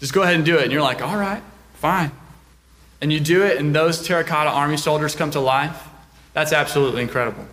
just 0.00 0.12
go 0.12 0.22
ahead 0.22 0.34
and 0.34 0.44
do 0.44 0.58
it. 0.58 0.64
And 0.64 0.72
you're 0.72 0.82
like, 0.82 1.02
All 1.02 1.16
right, 1.16 1.42
fine. 1.74 2.10
And 3.00 3.12
you 3.12 3.20
do 3.20 3.42
it, 3.44 3.58
and 3.58 3.74
those 3.74 4.06
terracotta 4.06 4.50
army 4.50 4.76
soldiers 4.76 5.14
come 5.14 5.30
to 5.32 5.40
life. 5.40 5.88
That's 6.32 6.52
absolutely 6.52 7.02
incredible. 7.02 7.46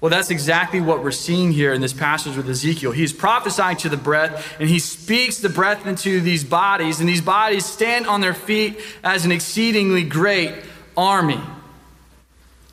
Well, 0.00 0.10
that's 0.10 0.30
exactly 0.30 0.80
what 0.80 1.02
we're 1.02 1.10
seeing 1.10 1.50
here 1.50 1.72
in 1.72 1.80
this 1.80 1.92
passage 1.92 2.36
with 2.36 2.48
Ezekiel. 2.48 2.92
He's 2.92 3.12
prophesying 3.12 3.78
to 3.78 3.88
the 3.88 3.96
breath, 3.96 4.56
and 4.60 4.68
he 4.68 4.78
speaks 4.78 5.38
the 5.38 5.48
breath 5.48 5.86
into 5.86 6.20
these 6.20 6.44
bodies, 6.44 7.00
and 7.00 7.08
these 7.08 7.20
bodies 7.20 7.66
stand 7.66 8.06
on 8.06 8.20
their 8.20 8.34
feet 8.34 8.78
as 9.02 9.24
an 9.24 9.32
exceedingly 9.32 10.04
great 10.04 10.54
army. 10.96 11.40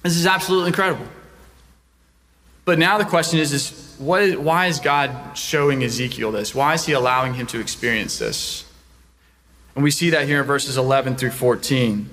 This 0.03 0.15
is 0.17 0.27
absolutely 0.27 0.67
incredible. 0.67 1.07
But 2.65 2.79
now 2.79 2.97
the 2.97 3.05
question 3.05 3.39
is, 3.39 3.53
is, 3.53 3.95
what 3.99 4.23
is 4.23 4.35
why 4.35 4.65
is 4.65 4.79
God 4.79 5.37
showing 5.37 5.83
Ezekiel 5.83 6.31
this? 6.31 6.53
Why 6.53 6.73
is 6.73 6.85
he 6.85 6.93
allowing 6.93 7.35
him 7.35 7.45
to 7.47 7.59
experience 7.59 8.19
this? 8.19 8.65
And 9.75 9.83
we 9.83 9.91
see 9.91 10.09
that 10.09 10.25
here 10.25 10.41
in 10.41 10.47
verses 10.47 10.77
11 10.77 11.15
through 11.15 11.31
14. 11.31 12.09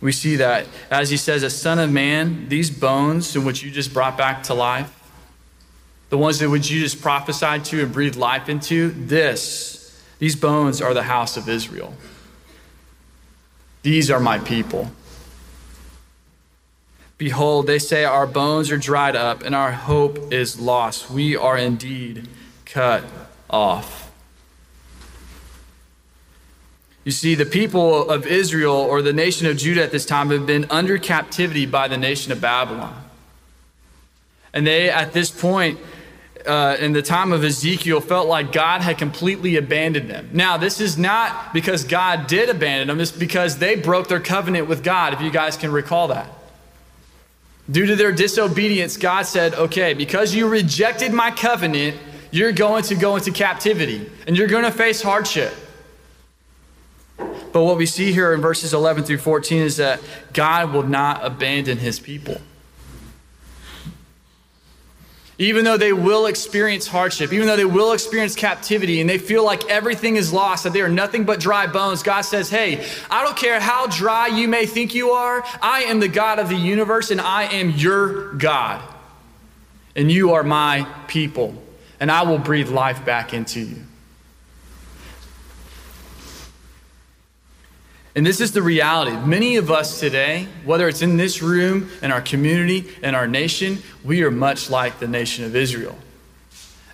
We 0.00 0.12
see 0.12 0.36
that 0.36 0.66
as 0.90 1.10
he 1.10 1.16
says, 1.16 1.42
A 1.42 1.50
son 1.50 1.78
of 1.78 1.90
man, 1.90 2.48
these 2.48 2.70
bones 2.70 3.34
in 3.36 3.44
which 3.44 3.62
you 3.62 3.70
just 3.70 3.94
brought 3.94 4.16
back 4.16 4.42
to 4.44 4.54
life, 4.54 4.94
the 6.10 6.18
ones 6.18 6.38
that 6.38 6.48
which 6.48 6.70
you 6.70 6.80
just 6.80 7.00
prophesied 7.00 7.64
to 7.66 7.82
and 7.82 7.92
breathed 7.92 8.16
life 8.16 8.48
into, 8.48 8.90
this, 8.90 10.02
these 10.18 10.34
bones 10.34 10.80
are 10.80 10.94
the 10.94 11.02
house 11.02 11.36
of 11.36 11.48
Israel. 11.48 11.94
These 13.82 14.10
are 14.10 14.20
my 14.20 14.38
people. 14.38 14.90
Behold, 17.18 17.66
they 17.66 17.80
say, 17.80 18.04
Our 18.04 18.26
bones 18.26 18.70
are 18.70 18.78
dried 18.78 19.16
up 19.16 19.42
and 19.42 19.54
our 19.54 19.72
hope 19.72 20.32
is 20.32 20.58
lost. 20.58 21.10
We 21.10 21.36
are 21.36 21.58
indeed 21.58 22.28
cut 22.64 23.04
off. 23.50 24.12
You 27.04 27.12
see, 27.12 27.34
the 27.34 27.46
people 27.46 28.08
of 28.08 28.26
Israel 28.26 28.74
or 28.74 29.02
the 29.02 29.12
nation 29.12 29.46
of 29.46 29.56
Judah 29.56 29.82
at 29.82 29.90
this 29.90 30.04
time 30.04 30.30
have 30.30 30.46
been 30.46 30.66
under 30.70 30.98
captivity 30.98 31.66
by 31.66 31.88
the 31.88 31.96
nation 31.96 32.32
of 32.32 32.40
Babylon. 32.40 33.02
And 34.52 34.66
they, 34.66 34.90
at 34.90 35.12
this 35.12 35.30
point, 35.30 35.78
uh, 36.46 36.76
in 36.78 36.92
the 36.92 37.02
time 37.02 37.32
of 37.32 37.44
Ezekiel, 37.44 38.00
felt 38.00 38.28
like 38.28 38.52
God 38.52 38.82
had 38.82 38.98
completely 38.98 39.56
abandoned 39.56 40.10
them. 40.10 40.30
Now, 40.32 40.56
this 40.56 40.80
is 40.80 40.98
not 40.98 41.52
because 41.52 41.84
God 41.84 42.26
did 42.26 42.48
abandon 42.48 42.88
them, 42.88 43.00
it's 43.00 43.10
because 43.10 43.58
they 43.58 43.74
broke 43.74 44.08
their 44.08 44.20
covenant 44.20 44.68
with 44.68 44.84
God, 44.84 45.12
if 45.14 45.20
you 45.20 45.30
guys 45.30 45.56
can 45.56 45.72
recall 45.72 46.08
that. 46.08 46.28
Due 47.70 47.86
to 47.86 47.96
their 47.96 48.12
disobedience, 48.12 48.96
God 48.96 49.22
said, 49.22 49.54
okay, 49.54 49.92
because 49.92 50.34
you 50.34 50.48
rejected 50.48 51.12
my 51.12 51.30
covenant, 51.30 51.96
you're 52.30 52.52
going 52.52 52.82
to 52.84 52.94
go 52.94 53.16
into 53.16 53.30
captivity 53.30 54.10
and 54.26 54.36
you're 54.36 54.48
going 54.48 54.64
to 54.64 54.70
face 54.70 55.02
hardship. 55.02 55.52
But 57.52 57.64
what 57.64 57.76
we 57.76 57.86
see 57.86 58.12
here 58.12 58.32
in 58.32 58.40
verses 58.40 58.72
11 58.72 59.04
through 59.04 59.18
14 59.18 59.62
is 59.62 59.76
that 59.78 60.00
God 60.32 60.72
will 60.72 60.82
not 60.82 61.24
abandon 61.24 61.78
his 61.78 61.98
people. 61.98 62.40
Even 65.40 65.64
though 65.64 65.76
they 65.76 65.92
will 65.92 66.26
experience 66.26 66.88
hardship, 66.88 67.32
even 67.32 67.46
though 67.46 67.56
they 67.56 67.64
will 67.64 67.92
experience 67.92 68.34
captivity 68.34 69.00
and 69.00 69.08
they 69.08 69.18
feel 69.18 69.44
like 69.44 69.64
everything 69.70 70.16
is 70.16 70.32
lost, 70.32 70.64
that 70.64 70.72
they 70.72 70.80
are 70.80 70.88
nothing 70.88 71.24
but 71.24 71.38
dry 71.38 71.68
bones, 71.68 72.02
God 72.02 72.22
says, 72.22 72.50
Hey, 72.50 72.84
I 73.08 73.22
don't 73.22 73.36
care 73.36 73.60
how 73.60 73.86
dry 73.86 74.26
you 74.26 74.48
may 74.48 74.66
think 74.66 74.94
you 74.94 75.10
are, 75.10 75.44
I 75.62 75.82
am 75.82 76.00
the 76.00 76.08
God 76.08 76.40
of 76.40 76.48
the 76.48 76.56
universe 76.56 77.12
and 77.12 77.20
I 77.20 77.44
am 77.44 77.70
your 77.70 78.32
God. 78.32 78.82
And 79.94 80.10
you 80.10 80.32
are 80.32 80.42
my 80.42 80.88
people, 81.06 81.54
and 82.00 82.10
I 82.10 82.22
will 82.22 82.38
breathe 82.38 82.68
life 82.68 83.04
back 83.04 83.32
into 83.32 83.60
you. 83.60 83.87
And 88.18 88.26
this 88.26 88.40
is 88.40 88.50
the 88.50 88.62
reality. 88.62 89.16
Many 89.16 89.58
of 89.58 89.70
us 89.70 90.00
today, 90.00 90.48
whether 90.64 90.88
it's 90.88 91.02
in 91.02 91.16
this 91.16 91.40
room, 91.40 91.88
in 92.02 92.10
our 92.10 92.20
community, 92.20 92.88
in 93.00 93.14
our 93.14 93.28
nation, 93.28 93.78
we 94.02 94.24
are 94.24 94.30
much 94.32 94.68
like 94.68 94.98
the 94.98 95.06
nation 95.06 95.44
of 95.44 95.54
Israel. 95.54 95.96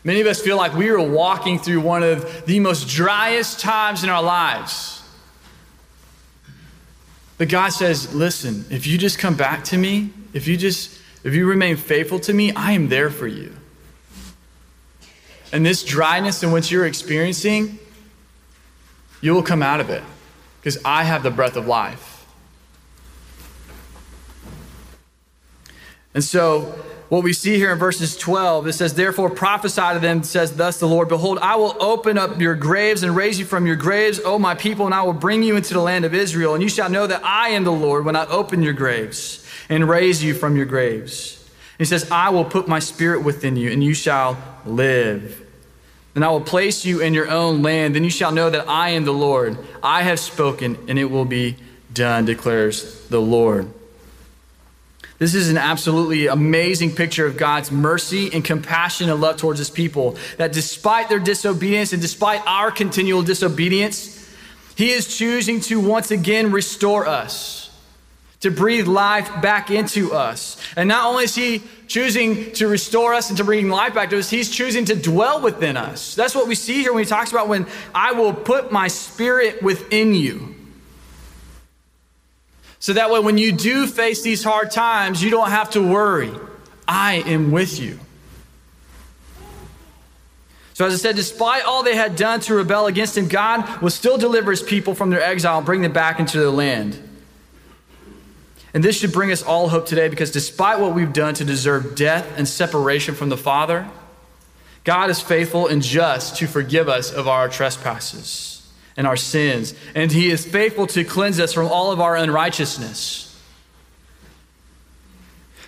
Many 0.05 0.21
of 0.21 0.27
us 0.27 0.43
feel 0.43 0.59
like 0.59 0.75
we 0.75 0.91
are 0.91 1.01
walking 1.01 1.59
through 1.59 1.81
one 1.81 2.03
of 2.03 2.45
the 2.45 2.61
most 2.61 2.89
driest 2.89 3.59
times 3.59 4.05
in 4.05 4.11
our 4.11 4.23
lives. 4.23 5.03
But 7.39 7.49
God 7.49 7.71
says, 7.71 8.15
listen, 8.15 8.67
if 8.69 8.87
you 8.87 8.99
just 8.99 9.19
come 9.19 9.35
back 9.35 9.65
to 9.65 9.79
me, 9.79 10.11
if 10.35 10.47
you 10.47 10.59
just 10.59 11.01
if 11.25 11.33
you 11.33 11.47
remain 11.47 11.79
faithful 11.79 12.21
to 12.21 12.35
me, 12.35 12.53
I 12.53 12.73
am 12.73 12.91
there 12.91 13.09
for 13.09 13.27
you. 13.27 13.57
And 15.55 15.65
this 15.65 15.83
dryness 15.83 16.43
in 16.43 16.53
which 16.53 16.71
you're 16.71 16.85
experiencing, 16.85 17.79
you 19.23 19.33
will 19.33 19.43
come 19.43 19.63
out 19.63 19.81
of 19.81 19.89
it 19.89 20.03
because 20.65 20.83
I 20.83 21.05
have 21.05 21.23
the 21.23 21.31
breath 21.31 21.57
of 21.57 21.67
life. 21.67 22.27
And 26.15 26.25
so, 26.25 26.63
what 27.11 27.23
we 27.23 27.35
see 27.35 27.57
here 27.57 27.71
in 27.71 27.79
verses 27.79 28.17
12, 28.17 28.69
it 28.69 28.73
says, 28.73 28.95
Therefore 28.95 29.29
prophesy 29.29 29.93
to 29.93 29.99
them, 29.99 30.23
says, 30.23 30.57
Thus 30.57 30.81
the 30.81 30.89
Lord, 30.89 31.11
Behold, 31.11 31.39
I 31.43 31.57
will 31.57 31.77
open 31.83 32.17
up 32.17 32.41
your 32.41 32.55
graves 32.55 33.03
and 33.03 33.15
raise 33.15 33.39
you 33.39 33.45
from 33.45 33.67
your 33.67 33.77
graves, 33.77 34.19
O 34.25 34.39
my 34.39 34.55
people, 34.55 34.87
and 34.87 34.95
I 34.95 35.03
will 35.03 35.13
bring 35.13 35.43
you 35.43 35.55
into 35.55 35.75
the 35.75 35.81
land 35.81 36.07
of 36.07 36.15
Israel. 36.15 36.55
And 36.55 36.63
you 36.63 36.71
shall 36.71 36.89
know 36.89 37.07
that 37.07 37.23
I 37.23 37.51
am 37.51 37.65
the 37.65 37.71
Lord 37.71 38.07
when 38.07 38.17
I 38.17 38.25
open 38.29 38.63
your 38.63 38.73
graves 38.73 39.47
and 39.69 39.87
raise 39.87 40.25
you 40.25 40.33
from 40.33 40.57
your 40.57 40.67
graves. 40.67 41.47
he 41.77 41.85
says, 41.85 42.11
I 42.11 42.31
will 42.31 42.47
put 42.47 42.69
my 42.69 42.79
spirit 42.79 43.23
within 43.23 43.57
you, 43.57 43.71
and 43.71 43.85
you 43.85 43.93
shall 43.93 44.39
live 44.65 45.44
and 46.15 46.25
I 46.25 46.31
will 46.31 46.41
place 46.41 46.85
you 46.85 47.01
in 47.01 47.15
your 47.15 47.29
own 47.29 47.63
land. 47.63 47.95
Then 47.95 48.05
you 48.05 48.11
shall 48.11 48.33
know 48.33 48.51
that 48.51 48.69
I 48.69 48.91
am 48.91 49.05
the 49.05 49.13
Lord. 49.13 49.59
I 49.83 50.03
have 50.03 50.21
spoken, 50.21 50.79
and 50.89 50.99
it 50.99 51.07
will 51.07 51.25
be 51.25 51.57
done, 51.93 52.25
declares 52.25 53.07
the 53.09 53.21
Lord. 53.21 53.69
This 55.19 55.35
is 55.35 55.49
an 55.49 55.57
absolutely 55.57 56.27
amazing 56.27 56.95
picture 56.95 57.27
of 57.27 57.37
God's 57.37 57.71
mercy 57.71 58.31
and 58.33 58.45
compassion 58.45 59.09
and 59.09 59.21
love 59.21 59.37
towards 59.37 59.59
his 59.59 59.71
people. 59.71 60.17
That 60.39 60.53
despite 60.53 61.09
their 61.09 61.21
disobedience 61.21 61.93
and 61.93 62.03
despite 62.03 62.43
our 62.47 62.71
continual 62.71 63.23
disobedience, 63.23 64.29
he 64.77 64.91
is 64.91 65.17
choosing 65.17 65.61
to 65.63 65.81
once 65.81 66.11
again 66.11 66.51
restore 66.51 67.07
us 67.07 67.64
to 68.45 68.51
breathe 68.51 68.87
life 68.87 69.41
back 69.41 69.71
into 69.71 70.13
us. 70.13 70.59
And 70.77 70.87
not 70.87 71.07
only 71.07 71.25
is 71.25 71.35
He 71.35 71.63
choosing 71.89 72.53
to 72.53 72.69
restore 72.69 73.15
us 73.15 73.31
and 73.31 73.39
to 73.39 73.45
bring 73.45 73.71
life 73.71 73.95
back 73.95 74.11
to 74.11 74.19
us, 74.19 74.29
He's 74.29 74.51
choosing 74.51 74.85
to 74.85 74.95
dwell 74.95 75.41
within 75.41 75.79
us. 75.79 76.15
That's 76.15 76.35
what 76.35 76.47
we 76.47 76.55
see 76.55 76.83
here 76.83 76.93
when 76.93 77.03
He 77.03 77.09
talks 77.09 77.31
about 77.31 77.49
when 77.49 77.67
I 77.95 78.13
will 78.13 78.35
put 78.35 78.71
my 78.71 78.89
spirit 78.89 79.63
within 79.63 80.15
you. 80.15 80.55
So 82.81 82.93
that 82.93 83.11
way, 83.11 83.19
when 83.21 83.39
you 83.39 83.51
do 83.51 83.87
face 83.87 84.21
these 84.21 84.45
hard 84.45 84.71
times, 84.71 85.23
you 85.23 85.31
don't 85.31 85.49
have 85.49 85.71
to 85.71 85.81
worry. 85.81 86.31
I 86.87 87.25
am 87.27 87.51
with 87.51 87.81
you. 87.81 87.99
So, 90.75 90.85
as 90.85 90.93
I 90.93 90.97
said, 90.99 91.17
despite 91.17 91.63
all 91.63 91.83
they 91.83 91.97
had 91.97 92.15
done 92.15 92.41
to 92.41 92.55
rebel 92.55 92.89
against 92.89 93.17
him, 93.17 93.27
God 93.27 93.81
will 93.81 93.89
still 93.89 94.19
deliver 94.19 94.51
his 94.51 94.63
people 94.63 94.95
from 94.95 95.09
their 95.09 95.23
exile 95.23 95.57
and 95.57 95.65
bring 95.65 95.81
them 95.81 95.93
back 95.93 96.21
into 96.21 96.39
their 96.39 96.51
land. 96.51 97.04
And 98.75 98.83
this 98.83 98.99
should 98.99 99.13
bring 99.13 99.31
us 99.31 99.43
all 99.43 99.69
hope 99.69 99.87
today 99.87 100.09
because 100.09 100.33
despite 100.33 100.81
what 100.81 100.95
we've 100.95 101.13
done 101.13 101.35
to 101.35 101.45
deserve 101.45 101.95
death 101.95 102.37
and 102.37 102.47
separation 102.47 103.15
from 103.15 103.29
the 103.29 103.37
Father, 103.37 103.89
God 104.83 105.11
is 105.11 105.21
faithful 105.21 105.69
and 105.69 105.81
just 105.81 106.37
to 106.39 106.49
forgive 106.49 106.89
us 106.89 107.13
of 107.13 107.29
our 107.29 107.49
trespasses 107.49 108.69
and 108.97 109.07
our 109.07 109.17
sins. 109.17 109.75
And 109.95 110.11
He 110.11 110.29
is 110.29 110.45
faithful 110.45 110.89
to 110.89 111.05
cleanse 111.05 111.39
us 111.39 111.53
from 111.53 111.69
all 111.69 111.93
of 111.93 112.01
our 112.01 112.17
unrighteousness. 112.17 113.31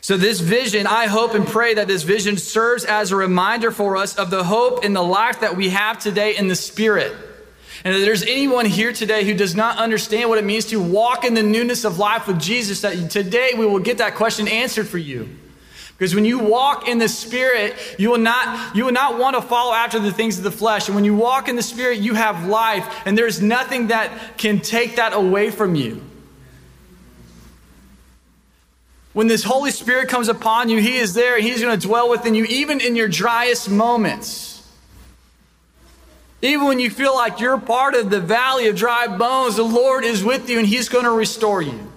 So, 0.00 0.16
this 0.16 0.40
vision, 0.40 0.86
I 0.86 1.06
hope 1.06 1.34
and 1.34 1.46
pray 1.46 1.74
that 1.74 1.88
this 1.88 2.02
vision 2.04 2.36
serves 2.36 2.84
as 2.84 3.10
a 3.10 3.16
reminder 3.16 3.70
for 3.70 3.96
us 3.96 4.16
of 4.16 4.30
the 4.30 4.44
hope 4.44 4.84
in 4.84 4.92
the 4.92 5.02
life 5.02 5.40
that 5.40 5.56
we 5.56 5.70
have 5.70 5.98
today 5.98 6.36
in 6.36 6.46
the 6.48 6.54
Spirit. 6.54 7.12
And 7.86 7.94
if 7.94 8.00
there's 8.04 8.24
anyone 8.24 8.66
here 8.66 8.92
today 8.92 9.22
who 9.22 9.32
does 9.32 9.54
not 9.54 9.78
understand 9.78 10.28
what 10.28 10.38
it 10.38 10.44
means 10.44 10.64
to 10.66 10.82
walk 10.82 11.24
in 11.24 11.34
the 11.34 11.42
newness 11.44 11.84
of 11.84 12.00
life 12.00 12.26
with 12.26 12.40
Jesus, 12.40 12.80
that 12.80 13.12
today 13.12 13.50
we 13.56 13.64
will 13.64 13.78
get 13.78 13.98
that 13.98 14.16
question 14.16 14.48
answered 14.48 14.88
for 14.88 14.98
you. 14.98 15.28
Because 15.96 16.12
when 16.12 16.24
you 16.24 16.40
walk 16.40 16.88
in 16.88 16.98
the 16.98 17.08
Spirit, 17.08 17.76
you 17.96 18.10
will 18.10 18.18
not, 18.18 18.74
you 18.74 18.86
will 18.86 18.92
not 18.92 19.20
want 19.20 19.36
to 19.36 19.40
follow 19.40 19.72
after 19.72 20.00
the 20.00 20.10
things 20.10 20.36
of 20.36 20.42
the 20.42 20.50
flesh. 20.50 20.88
And 20.88 20.96
when 20.96 21.04
you 21.04 21.14
walk 21.14 21.48
in 21.48 21.54
the 21.54 21.62
Spirit, 21.62 22.00
you 22.00 22.14
have 22.14 22.48
life, 22.48 23.06
and 23.06 23.16
there's 23.16 23.40
nothing 23.40 23.86
that 23.86 24.36
can 24.36 24.58
take 24.58 24.96
that 24.96 25.12
away 25.12 25.52
from 25.52 25.76
you. 25.76 26.02
When 29.12 29.28
this 29.28 29.44
Holy 29.44 29.70
Spirit 29.70 30.08
comes 30.08 30.28
upon 30.28 30.70
you, 30.70 30.80
He 30.80 30.96
is 30.96 31.14
there, 31.14 31.38
He's 31.38 31.62
going 31.62 31.78
to 31.78 31.86
dwell 31.86 32.10
within 32.10 32.34
you, 32.34 32.46
even 32.46 32.80
in 32.80 32.96
your 32.96 33.06
driest 33.06 33.70
moments. 33.70 34.55
Even 36.42 36.66
when 36.66 36.78
you 36.78 36.90
feel 36.90 37.14
like 37.14 37.40
you're 37.40 37.58
part 37.58 37.94
of 37.94 38.10
the 38.10 38.20
valley 38.20 38.68
of 38.68 38.76
dry 38.76 39.06
bones, 39.06 39.56
the 39.56 39.62
Lord 39.62 40.04
is 40.04 40.22
with 40.22 40.48
you, 40.50 40.58
and 40.58 40.66
He's 40.66 40.88
going 40.88 41.04
to 41.04 41.10
restore 41.10 41.62
you. 41.62 41.92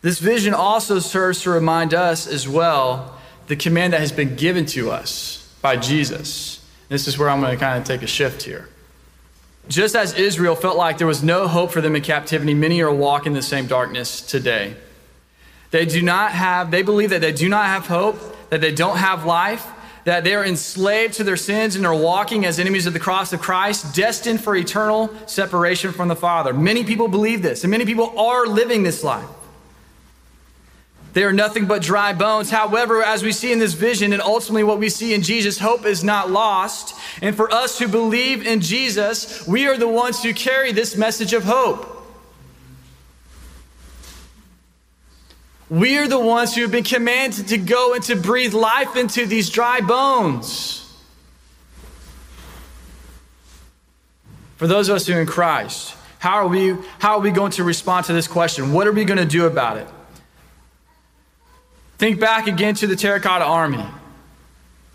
This 0.00 0.18
vision 0.18 0.52
also 0.52 0.98
serves 0.98 1.42
to 1.42 1.50
remind 1.50 1.94
us 1.94 2.26
as 2.26 2.48
well 2.48 3.18
the 3.46 3.54
command 3.54 3.92
that 3.92 4.00
has 4.00 4.10
been 4.10 4.34
given 4.34 4.66
to 4.66 4.90
us 4.90 5.54
by 5.62 5.76
Jesus. 5.76 6.66
This 6.88 7.06
is 7.06 7.16
where 7.16 7.30
I'm 7.30 7.40
going 7.40 7.56
to 7.56 7.60
kind 7.60 7.78
of 7.78 7.84
take 7.84 8.02
a 8.02 8.06
shift 8.06 8.42
here. 8.42 8.68
Just 9.68 9.94
as 9.94 10.14
Israel 10.14 10.56
felt 10.56 10.76
like 10.76 10.98
there 10.98 11.06
was 11.06 11.22
no 11.22 11.46
hope 11.46 11.70
for 11.70 11.80
them 11.80 11.94
in 11.94 12.02
captivity, 12.02 12.52
many 12.52 12.82
are 12.82 12.92
walking 12.92 13.32
the 13.32 13.42
same 13.42 13.68
darkness 13.68 14.20
today. 14.20 14.74
They 15.70 15.86
do 15.86 16.02
not 16.02 16.32
have, 16.32 16.70
they 16.72 16.82
believe 16.82 17.10
that 17.10 17.20
they 17.20 17.32
do 17.32 17.48
not 17.48 17.66
have 17.66 17.86
hope, 17.86 18.31
that 18.52 18.60
they 18.60 18.70
don't 18.70 18.98
have 18.98 19.24
life, 19.24 19.66
that 20.04 20.24
they 20.24 20.34
are 20.34 20.44
enslaved 20.44 21.14
to 21.14 21.24
their 21.24 21.38
sins 21.38 21.74
and 21.74 21.86
are 21.86 21.94
walking 21.94 22.44
as 22.44 22.58
enemies 22.58 22.86
of 22.86 22.92
the 22.92 23.00
cross 23.00 23.32
of 23.32 23.40
Christ, 23.40 23.94
destined 23.94 24.44
for 24.44 24.54
eternal 24.54 25.10
separation 25.26 25.90
from 25.90 26.08
the 26.08 26.16
Father. 26.16 26.52
Many 26.52 26.84
people 26.84 27.08
believe 27.08 27.40
this, 27.40 27.64
and 27.64 27.70
many 27.70 27.86
people 27.86 28.12
are 28.18 28.46
living 28.46 28.82
this 28.82 29.02
life. 29.02 29.26
They 31.14 31.24
are 31.24 31.32
nothing 31.32 31.64
but 31.64 31.80
dry 31.80 32.12
bones. 32.12 32.50
However, 32.50 33.02
as 33.02 33.22
we 33.22 33.32
see 33.32 33.52
in 33.52 33.58
this 33.58 33.72
vision, 33.72 34.12
and 34.12 34.20
ultimately 34.20 34.64
what 34.64 34.78
we 34.78 34.90
see 34.90 35.14
in 35.14 35.22
Jesus, 35.22 35.58
hope 35.58 35.86
is 35.86 36.04
not 36.04 36.30
lost. 36.30 36.94
And 37.22 37.34
for 37.34 37.50
us 37.50 37.78
who 37.78 37.88
believe 37.88 38.46
in 38.46 38.60
Jesus, 38.60 39.46
we 39.46 39.66
are 39.66 39.78
the 39.78 39.88
ones 39.88 40.22
who 40.22 40.34
carry 40.34 40.72
this 40.72 40.94
message 40.94 41.32
of 41.32 41.44
hope. 41.44 42.01
We 45.72 45.96
are 45.96 46.06
the 46.06 46.18
ones 46.18 46.54
who 46.54 46.60
have 46.60 46.70
been 46.70 46.84
commanded 46.84 47.48
to 47.48 47.56
go 47.56 47.94
and 47.94 48.02
to 48.02 48.14
breathe 48.14 48.52
life 48.52 48.94
into 48.94 49.24
these 49.24 49.48
dry 49.48 49.80
bones. 49.80 50.86
For 54.58 54.66
those 54.66 54.90
of 54.90 54.96
us 54.96 55.06
who 55.06 55.14
are 55.14 55.20
in 55.22 55.26
Christ, 55.26 55.96
how 56.18 56.34
are 56.34 56.46
we, 56.46 56.76
how 56.98 57.14
are 57.14 57.20
we 57.20 57.30
going 57.30 57.52
to 57.52 57.64
respond 57.64 58.04
to 58.06 58.12
this 58.12 58.28
question? 58.28 58.74
What 58.74 58.86
are 58.86 58.92
we 58.92 59.06
going 59.06 59.16
to 59.16 59.24
do 59.24 59.46
about 59.46 59.78
it? 59.78 59.88
Think 61.96 62.20
back 62.20 62.48
again 62.48 62.74
to 62.74 62.86
the 62.86 62.94
terracotta 62.94 63.46
army. 63.46 63.86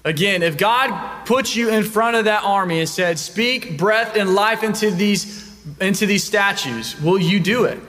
Again, 0.06 0.44
if 0.44 0.60
God 0.60 1.26
put 1.26 1.56
you 1.56 1.72
in 1.72 1.86
front 1.86 2.18
of 2.18 2.26
that 2.26 2.44
army 2.44 2.82
and 2.82 2.88
said, 2.88 3.18
Speak 3.18 3.80
breath 3.80 4.16
and 4.16 4.36
life 4.36 4.62
into 4.62 4.92
these, 4.92 5.58
into 5.82 6.06
these 6.06 6.24
statues, 6.24 7.02
will 7.02 7.18
you 7.18 7.40
do 7.40 7.64
it? 7.66 7.80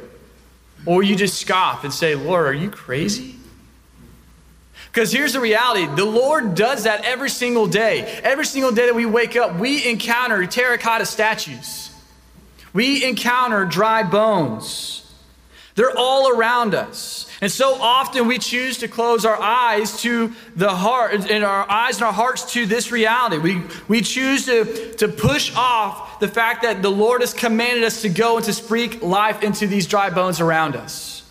Or 0.87 1.03
you 1.03 1.17
just 1.17 1.41
scoff 1.41 1.85
and 1.85 1.93
say, 1.93 2.15
Lord, 2.15 2.47
are 2.47 2.55
you 2.55 2.71
crazy? 2.71 3.35
Because 4.87 5.13
here's 5.13 5.35
the 5.35 5.41
reality 5.41 5.87
the 5.87 6.05
Lord 6.05 6.55
does 6.55 6.85
that 6.85 7.05
every 7.05 7.31
single 7.31 7.67
day. 7.67 8.01
Every 8.23 8.47
single 8.47 8.73
day 8.73 8.87
that 8.87 8.95
we 8.95 9.07
wake 9.07 9.37
up, 9.37 9.57
we 9.57 9.89
encounter 9.89 10.45
terracotta 10.47 11.07
statues, 11.07 11.91
we 12.73 13.05
encounter 13.05 13.65
dry 13.65 14.03
bones. 14.03 14.95
They're 15.75 15.97
all 15.97 16.37
around 16.37 16.75
us. 16.75 17.28
And 17.41 17.53
so 17.53 17.75
often 17.75 18.27
we 18.27 18.39
choose 18.39 18.79
to 18.79 18.89
close 18.89 19.25
our 19.25 19.41
eyes 19.41 20.01
to 20.03 20.33
the 20.57 20.75
heart 20.75 21.13
and 21.31 21.45
our 21.45 21.71
eyes 21.71 21.97
and 21.97 22.05
our 22.05 22.13
hearts 22.13 22.53
to 22.55 22.67
this 22.67 22.91
reality. 22.91 23.39
We, 23.39 23.63
we 23.87 24.01
choose 24.01 24.47
to, 24.47 24.93
to 24.95 25.07
push 25.07 25.55
off 25.55 26.19
the 26.19 26.27
fact 26.27 26.63
that 26.63 26.83
the 26.83 26.91
Lord 26.91 27.21
has 27.21 27.33
commanded 27.33 27.85
us 27.85 28.03
to 28.03 28.09
go 28.09 28.37
and 28.37 28.45
to 28.47 28.53
speak 28.53 29.03
life 29.03 29.45
into 29.45 29.69
these 29.69 29.87
dry 29.87 30.11
bones 30.11 30.41
around 30.41 30.75
us. 30.75 31.23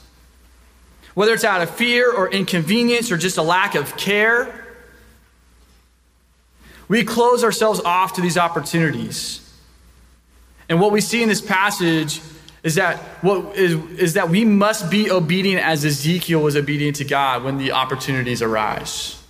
Whether 1.14 1.34
it's 1.34 1.44
out 1.44 1.62
of 1.62 1.72
fear 1.72 2.10
or 2.14 2.32
inconvenience 2.32 3.12
or 3.12 3.18
just 3.18 3.38
a 3.38 3.44
lack 3.44 3.76
of 3.76 3.98
care, 3.98 4.66
we 6.88 7.04
close 7.04 7.44
ourselves 7.44 7.82
off 7.82 8.14
to 8.14 8.22
these 8.22 8.38
opportunities. 8.38 9.44
And 10.70 10.80
what 10.80 10.94
we 10.94 11.02
see 11.02 11.22
in 11.22 11.28
this 11.28 11.42
passage 11.42 12.22
is 12.64 12.76
that 12.76 12.98
what 13.24 13.56
is, 13.56 13.74
is 13.98 14.14
that 14.16 14.30
we 14.30 14.44
must 14.46 14.90
be 14.90 15.10
obedient 15.12 15.64
as 15.64 15.86
Ezekiel 15.86 16.42
was 16.42 16.56
obedient 16.56 16.98
to 16.98 17.06
God 17.06 17.44
when 17.44 17.58
the 17.58 17.72
opportunities 17.72 18.42
arise. 18.42 19.22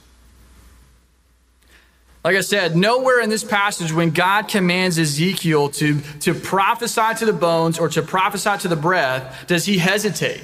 Like 2.24 2.36
I 2.36 2.42
said, 2.42 2.76
nowhere 2.76 3.22
in 3.22 3.30
this 3.30 3.44
passage 3.44 3.94
when 3.94 4.10
God 4.10 4.48
commands 4.50 4.98
Ezekiel 4.98 5.70
to, 5.70 6.02
to 6.22 6.34
prophesy 6.34 7.14
to 7.20 7.26
the 7.26 7.34
bones 7.34 7.80
or 7.80 7.88
to 7.90 8.02
prophesy 8.02 8.58
to 8.60 8.68
the 8.68 8.76
breath, 8.76 9.48
does 9.48 9.66
he 9.66 9.78
hesitate. 9.78 10.44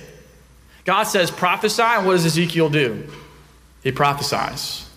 God 0.85 1.03
says, 1.03 1.31
prophesy, 1.31 1.81
and 1.81 2.05
what 2.05 2.13
does 2.13 2.25
Ezekiel 2.25 2.69
do? 2.69 3.07
He 3.83 3.91
prophesies. 3.91 4.89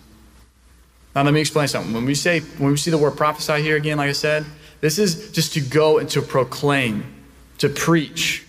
Now 1.14 1.22
let 1.22 1.32
me 1.32 1.40
explain 1.40 1.66
something. 1.66 1.92
When 1.92 2.04
we 2.04 2.14
say 2.14 2.40
when 2.40 2.70
we 2.70 2.76
see 2.76 2.90
the 2.90 2.98
word 2.98 3.16
prophesy 3.16 3.62
here 3.62 3.76
again, 3.76 3.96
like 3.96 4.10
I 4.10 4.12
said, 4.12 4.44
this 4.80 4.98
is 4.98 5.32
just 5.32 5.54
to 5.54 5.60
go 5.60 5.98
and 5.98 6.08
to 6.10 6.20
proclaim 6.20 7.15
to 7.58 7.68
preach. 7.68 8.44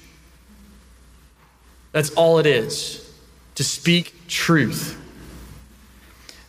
That's 1.91 2.11
all 2.11 2.39
it 2.39 2.45
is, 2.45 3.09
to 3.55 3.63
speak 3.63 4.13
truth. 4.27 4.99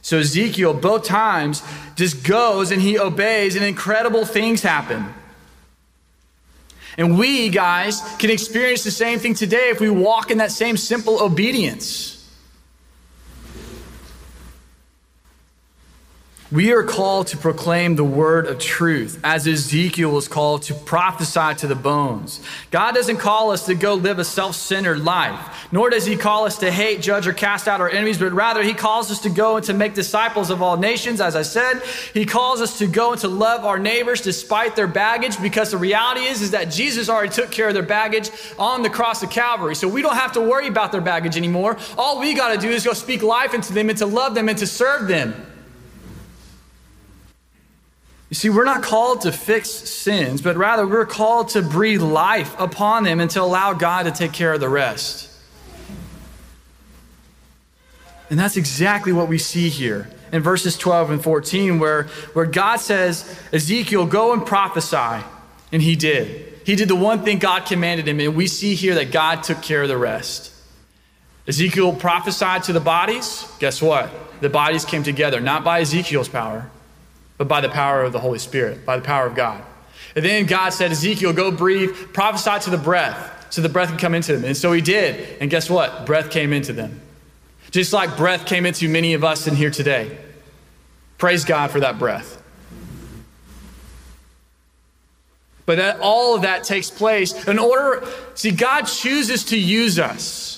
So 0.03 0.19
Ezekiel, 0.19 0.75
both 0.75 1.05
times, 1.05 1.63
just 1.95 2.25
goes 2.27 2.71
and 2.71 2.81
he 2.81 2.99
obeys, 2.99 3.57
and 3.57 3.65
incredible 3.65 4.25
things 4.25 4.63
happen. 4.63 5.13
And 6.97 7.19
we, 7.19 7.49
guys, 7.49 8.03
can 8.19 8.31
experience 8.31 8.83
the 8.85 8.91
same 8.91 9.19
thing 9.21 9.35
today 9.35 9.69
if 9.71 9.81
we 9.81 9.89
walk 9.89 10.31
in 10.31 10.39
that 10.39 10.51
same 10.51 10.77
simple 10.77 11.23
obedience. 11.23 12.18
We 16.51 16.73
are 16.73 16.83
called 16.83 17.27
to 17.27 17.37
proclaim 17.37 17.97
the 17.97 18.05
word 18.05 18.47
of 18.47 18.59
truth, 18.59 19.21
as 19.23 19.47
Ezekiel 19.47 20.11
was 20.11 20.29
called 20.29 20.63
to 20.63 20.75
prophesy 20.75 21.55
to 21.57 21.67
the 21.67 21.75
bones. 21.75 22.41
God 22.71 22.95
doesn't 22.95 23.19
call 23.19 23.51
us 23.51 23.67
to 23.67 23.75
go 23.75 23.93
live 23.93 24.19
a 24.19 24.25
self 24.25 24.55
centered 24.55 25.01
life, 25.05 25.69
nor 25.73 25.91
does 25.91 26.07
He 26.07 26.17
call 26.17 26.47
us 26.47 26.57
to 26.61 26.71
hate, 26.71 27.03
judge, 27.03 27.27
or 27.27 27.35
cast 27.35 27.69
out 27.69 27.83
our 27.83 27.91
enemies, 27.91 28.17
but 28.17 28.33
rather 28.33 28.63
He 28.63 28.73
calls 28.73 29.11
us 29.11 29.21
to 29.25 29.29
go 29.29 29.57
and 29.57 29.67
to 29.67 29.75
make 29.75 29.93
disciples 29.93 30.49
of 30.49 30.63
all 30.63 30.79
nations. 30.79 31.21
As 31.21 31.37
I 31.37 31.43
said, 31.43 31.83
He 32.15 32.25
calls 32.25 32.63
us 32.63 32.79
to 32.79 32.87
go 32.87 33.13
and 33.13 33.21
to 33.21 33.29
love 33.29 33.67
our 33.67 33.79
neighbors 33.79 34.23
despite 34.23 34.75
their 34.75 34.87
baggage, 34.87 35.39
because 35.43 35.73
the 35.73 35.77
reality 35.77 36.23
is, 36.23 36.41
is 36.41 36.53
that 36.53 36.73
Jesus 36.73 37.11
already 37.11 37.29
took 37.29 37.51
care 37.51 37.69
of 37.69 37.75
their 37.75 37.83
baggage 37.83 38.31
on 38.59 38.81
the 38.81 38.89
cross 38.89 39.23
of 39.23 39.29
Calvary. 39.29 39.75
So 39.75 39.87
we 39.87 40.01
don't 40.01 40.17
have 40.17 40.33
to 40.33 40.41
worry 40.41 40.69
about 40.69 40.93
their 40.93 41.03
baggage 41.03 41.37
anymore. 41.37 41.77
All 41.99 42.19
we 42.19 42.33
got 42.33 42.55
to 42.55 42.59
do 42.59 42.71
is 42.71 42.87
go 42.87 42.95
speak 42.95 43.23
life 43.23 43.53
into 43.53 43.75
them 43.75 43.91
and 43.91 43.99
to 43.99 44.07
love 44.07 44.35
them 44.35 44.49
and 44.49 44.57
to 44.57 44.67
serve 44.67 45.09
them. 45.09 45.35
You 48.29 48.35
see, 48.35 48.51
we're 48.51 48.65
not 48.65 48.83
called 48.83 49.23
to 49.23 49.33
fix 49.33 49.71
sins, 49.71 50.43
but 50.43 50.57
rather 50.57 50.87
we're 50.87 51.07
called 51.07 51.51
to 51.51 51.63
breathe 51.63 52.03
life 52.03 52.55
upon 52.59 53.05
them 53.05 53.21
and 53.21 53.31
to 53.31 53.43
allow 53.43 53.73
God 53.73 54.03
to 54.03 54.11
take 54.11 54.33
care 54.33 54.53
of 54.53 54.61
the 54.61 54.69
rest. 54.69 55.31
And 58.31 58.39
that's 58.39 58.59
exactly 58.59 59.13
what 59.13 59.29
we 59.29 59.39
see 59.39 59.71
here 59.71 60.11
in 60.33 60.43
verses 60.43 60.77
12 60.77 61.11
and 61.11 61.23
14, 61.23 61.79
where, 61.79 62.05
where 62.35 62.45
God 62.45 62.77
says, 62.77 63.41
Ezekiel, 63.53 64.05
go 64.05 64.35
and 64.35 64.45
prophesy. 64.45 65.25
And 65.73 65.81
he 65.81 65.97
did. 65.97 66.61
He 66.65 66.77
did 66.77 66.89
the 66.89 66.97
one 66.97 67.25
thing 67.25 67.39
God 67.39 67.65
commanded 67.65 68.07
him, 68.07 68.21
and 68.21 68.37
we 68.37 68.47
see 68.47 68.75
here 68.75 68.97
that 68.97 69.11
God 69.11 69.43
took 69.43 69.63
care 69.63 69.83
of 69.83 69.89
the 69.89 69.97
rest. 69.97 70.53
Ezekiel 71.47 71.95
prophesied 71.95 72.65
to 72.65 72.75
the 72.75 72.81
bodies. 72.81 73.51
Guess 73.59 73.81
what? 73.81 74.11
The 74.43 74.51
bodies 74.51 74.85
came 74.85 75.03
together, 75.03 75.41
not 75.41 75.65
by 75.65 75.81
Ezekiel's 75.81 76.29
power, 76.29 76.71
but 77.39 77.49
by 77.49 77.61
the 77.61 77.69
power 77.69 78.03
of 78.03 78.13
the 78.13 78.19
Holy 78.19 78.39
Spirit, 78.39 78.85
by 78.85 78.97
the 78.97 79.03
power 79.03 79.27
of 79.27 79.35
God. 79.35 79.65
And 80.15 80.25
then 80.25 80.47
God 80.47 80.71
said, 80.71 80.91
Ezekiel, 80.91 81.33
go 81.33 81.51
breathe, 81.51 81.95
prophesy 82.13 82.65
to 82.65 82.71
the 82.71 82.79
breath, 82.79 83.47
so 83.51 83.63
the 83.63 83.69
breath 83.69 83.89
can 83.89 83.99
come 83.99 84.15
into 84.15 84.35
them. 84.35 84.45
And 84.45 84.57
so 84.57 84.73
he 84.73 84.81
did. 84.81 85.39
And 85.41 85.51
guess 85.51 85.71
what? 85.71 86.05
Breath 86.05 86.31
came 86.31 86.53
into 86.53 86.73
them. 86.73 87.01
Just 87.71 87.93
like 87.93 88.17
breath 88.17 88.45
came 88.47 88.67
into 88.67 88.89
many 88.89 89.15
of 89.15 89.25
us 89.25 89.47
in 89.47 89.55
here 89.55 89.71
today. 89.71 90.19
Praise 91.19 91.45
God 91.45 91.71
for 91.71 91.81
that 91.81 91.99
breath. 91.99 92.43
But 95.67 95.77
that 95.77 96.01
all 96.01 96.35
of 96.35 96.43
that 96.43 96.65
takes 96.65 96.91
place 96.91 97.47
in 97.47 97.59
order, 97.59 98.07
see, 98.35 98.53
God 98.53 98.83
chooses 98.83 99.45
to 99.47 99.59
use 99.59 99.99
us. 99.99 100.55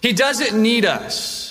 He 0.00 0.12
doesn't 0.12 0.60
need 0.60 0.86
us. 0.86 1.47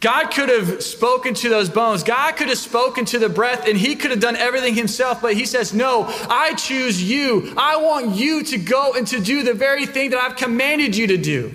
God 0.00 0.28
could 0.28 0.50
have 0.50 0.82
spoken 0.82 1.34
to 1.34 1.48
those 1.48 1.70
bones. 1.70 2.02
God 2.02 2.36
could 2.36 2.48
have 2.48 2.58
spoken 2.58 3.06
to 3.06 3.18
the 3.18 3.28
breath 3.28 3.66
and 3.66 3.78
he 3.78 3.96
could 3.96 4.10
have 4.10 4.20
done 4.20 4.36
everything 4.36 4.74
himself, 4.74 5.22
but 5.22 5.34
he 5.34 5.46
says, 5.46 5.72
No, 5.72 6.04
I 6.28 6.54
choose 6.54 7.02
you. 7.02 7.54
I 7.56 7.76
want 7.76 8.14
you 8.14 8.42
to 8.44 8.58
go 8.58 8.92
and 8.92 9.06
to 9.08 9.20
do 9.20 9.42
the 9.42 9.54
very 9.54 9.86
thing 9.86 10.10
that 10.10 10.20
I've 10.20 10.36
commanded 10.36 10.96
you 10.96 11.06
to 11.08 11.16
do. 11.16 11.54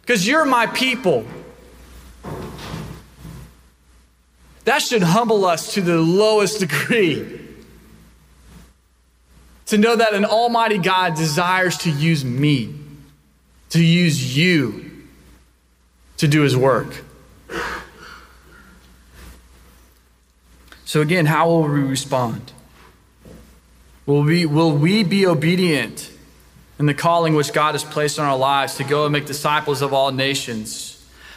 Because 0.00 0.26
you're 0.26 0.46
my 0.46 0.66
people. 0.66 1.26
That 4.64 4.80
should 4.80 5.02
humble 5.02 5.44
us 5.44 5.74
to 5.74 5.82
the 5.82 5.98
lowest 5.98 6.60
degree. 6.60 7.40
To 9.66 9.78
know 9.78 9.96
that 9.96 10.14
an 10.14 10.24
almighty 10.24 10.78
God 10.78 11.16
desires 11.16 11.78
to 11.78 11.90
use 11.90 12.24
me, 12.24 12.74
to 13.70 13.82
use 13.82 14.36
you 14.36 14.93
to 16.24 16.30
do 16.30 16.40
his 16.40 16.56
work. 16.56 17.02
So, 20.86 21.00
again, 21.02 21.26
how 21.26 21.48
will 21.48 21.62
we 21.62 21.80
respond? 21.80 22.52
Will 24.06 24.22
we, 24.22 24.46
will 24.46 24.72
we 24.72 25.04
be 25.04 25.26
obedient 25.26 26.10
in 26.78 26.86
the 26.86 26.94
calling 26.94 27.34
which 27.34 27.52
God 27.52 27.72
has 27.72 27.84
placed 27.84 28.18
on 28.18 28.26
our 28.26 28.38
lives 28.38 28.76
to 28.76 28.84
go 28.84 29.04
and 29.04 29.12
make 29.12 29.26
disciples 29.26 29.82
of 29.82 29.92
all 29.92 30.12
nations? 30.12 30.90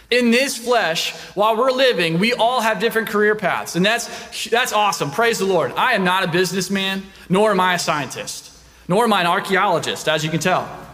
In 0.10 0.32
this 0.32 0.58
flesh, 0.58 1.14
while 1.36 1.58
we're 1.58 1.72
living, 1.72 2.18
we 2.20 2.32
all 2.34 2.62
have 2.62 2.80
different 2.80 3.10
career 3.10 3.36
paths. 3.36 3.76
And 3.76 3.86
that's, 3.86 4.50
that's 4.50 4.72
awesome. 4.72 5.12
Praise 5.12 5.40
the 5.40 5.46
Lord. 5.46 5.74
I 5.74 5.94
am 5.94 6.06
not 6.06 6.24
a 6.24 6.30
businessman, 6.30 7.04
nor 7.28 7.52
am 7.52 7.60
I 7.60 7.74
a 7.74 7.80
scientist, 7.80 8.54
nor 8.88 9.04
am 9.04 9.12
I 9.12 9.22
an 9.22 9.28
archaeologist, 9.28 10.08
as 10.08 10.24
you 10.24 10.30
can 10.30 10.40
tell. 10.40 10.87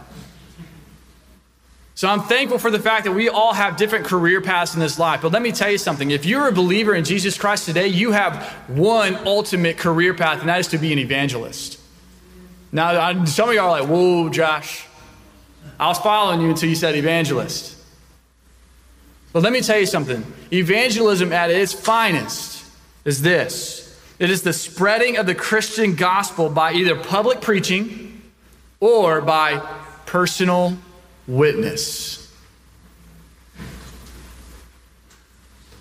So 2.04 2.10
I'm 2.10 2.20
thankful 2.20 2.58
for 2.58 2.70
the 2.70 2.78
fact 2.78 3.04
that 3.04 3.12
we 3.12 3.30
all 3.30 3.54
have 3.54 3.78
different 3.78 4.04
career 4.04 4.42
paths 4.42 4.74
in 4.74 4.80
this 4.80 4.98
life. 4.98 5.22
But 5.22 5.32
let 5.32 5.40
me 5.40 5.52
tell 5.52 5.70
you 5.70 5.78
something. 5.78 6.10
If 6.10 6.26
you're 6.26 6.48
a 6.48 6.52
believer 6.52 6.94
in 6.94 7.02
Jesus 7.02 7.38
Christ 7.38 7.64
today, 7.64 7.86
you 7.86 8.12
have 8.12 8.44
one 8.68 9.14
ultimate 9.26 9.78
career 9.78 10.12
path, 10.12 10.40
and 10.40 10.50
that 10.50 10.60
is 10.60 10.68
to 10.68 10.76
be 10.76 10.92
an 10.92 10.98
evangelist. 10.98 11.80
Now, 12.72 13.24
some 13.24 13.48
of 13.48 13.54
y'all 13.54 13.72
are 13.72 13.80
like, 13.80 13.88
whoa, 13.88 14.28
Josh. 14.28 14.84
I 15.80 15.88
was 15.88 15.96
following 15.96 16.42
you 16.42 16.50
until 16.50 16.68
you 16.68 16.74
said 16.74 16.94
evangelist. 16.94 17.74
But 19.32 19.42
let 19.42 19.54
me 19.54 19.62
tell 19.62 19.78
you 19.78 19.86
something. 19.86 20.30
Evangelism 20.52 21.32
at 21.32 21.48
its 21.48 21.72
finest 21.72 22.66
is 23.06 23.22
this 23.22 23.98
it 24.18 24.28
is 24.28 24.42
the 24.42 24.52
spreading 24.52 25.16
of 25.16 25.24
the 25.24 25.34
Christian 25.34 25.94
gospel 25.94 26.50
by 26.50 26.74
either 26.74 26.96
public 26.96 27.40
preaching 27.40 28.20
or 28.78 29.22
by 29.22 29.56
personal 30.04 30.76
witness. 31.26 32.32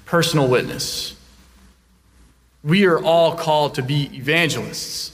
Personal 0.05 0.47
witness. 0.47 1.15
We 2.63 2.85
are 2.85 3.01
all 3.01 3.35
called 3.35 3.75
to 3.75 3.81
be 3.81 4.09
evangelists 4.15 5.11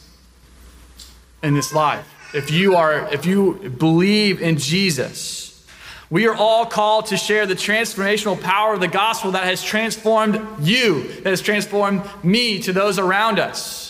in 1.42 1.56
this 1.56 1.74
life. 1.74 2.06
If 2.34 2.52
you 2.52 2.76
are 2.76 3.12
if 3.12 3.26
you 3.26 3.54
believe 3.78 4.42
in 4.42 4.58
Jesus, 4.58 5.65
we 6.12 6.28
are 6.28 6.36
all 6.36 6.65
called 6.65 7.08
to 7.08 7.18
share 7.18 7.46
the 7.48 7.56
transformational 7.56 8.39
power 8.39 8.76
of 8.76 8.82
the 8.82 8.88
gospel 8.88 9.32
that 9.32 9.46
has 9.46 9.63
transformed 9.63 10.39
you, 10.60 11.04
that 11.22 11.30
has 11.30 11.42
transformed 11.42 12.04
me 12.24 12.60
to 12.60 12.74
those 12.74 13.00
around 13.00 13.39
us. 13.39 13.88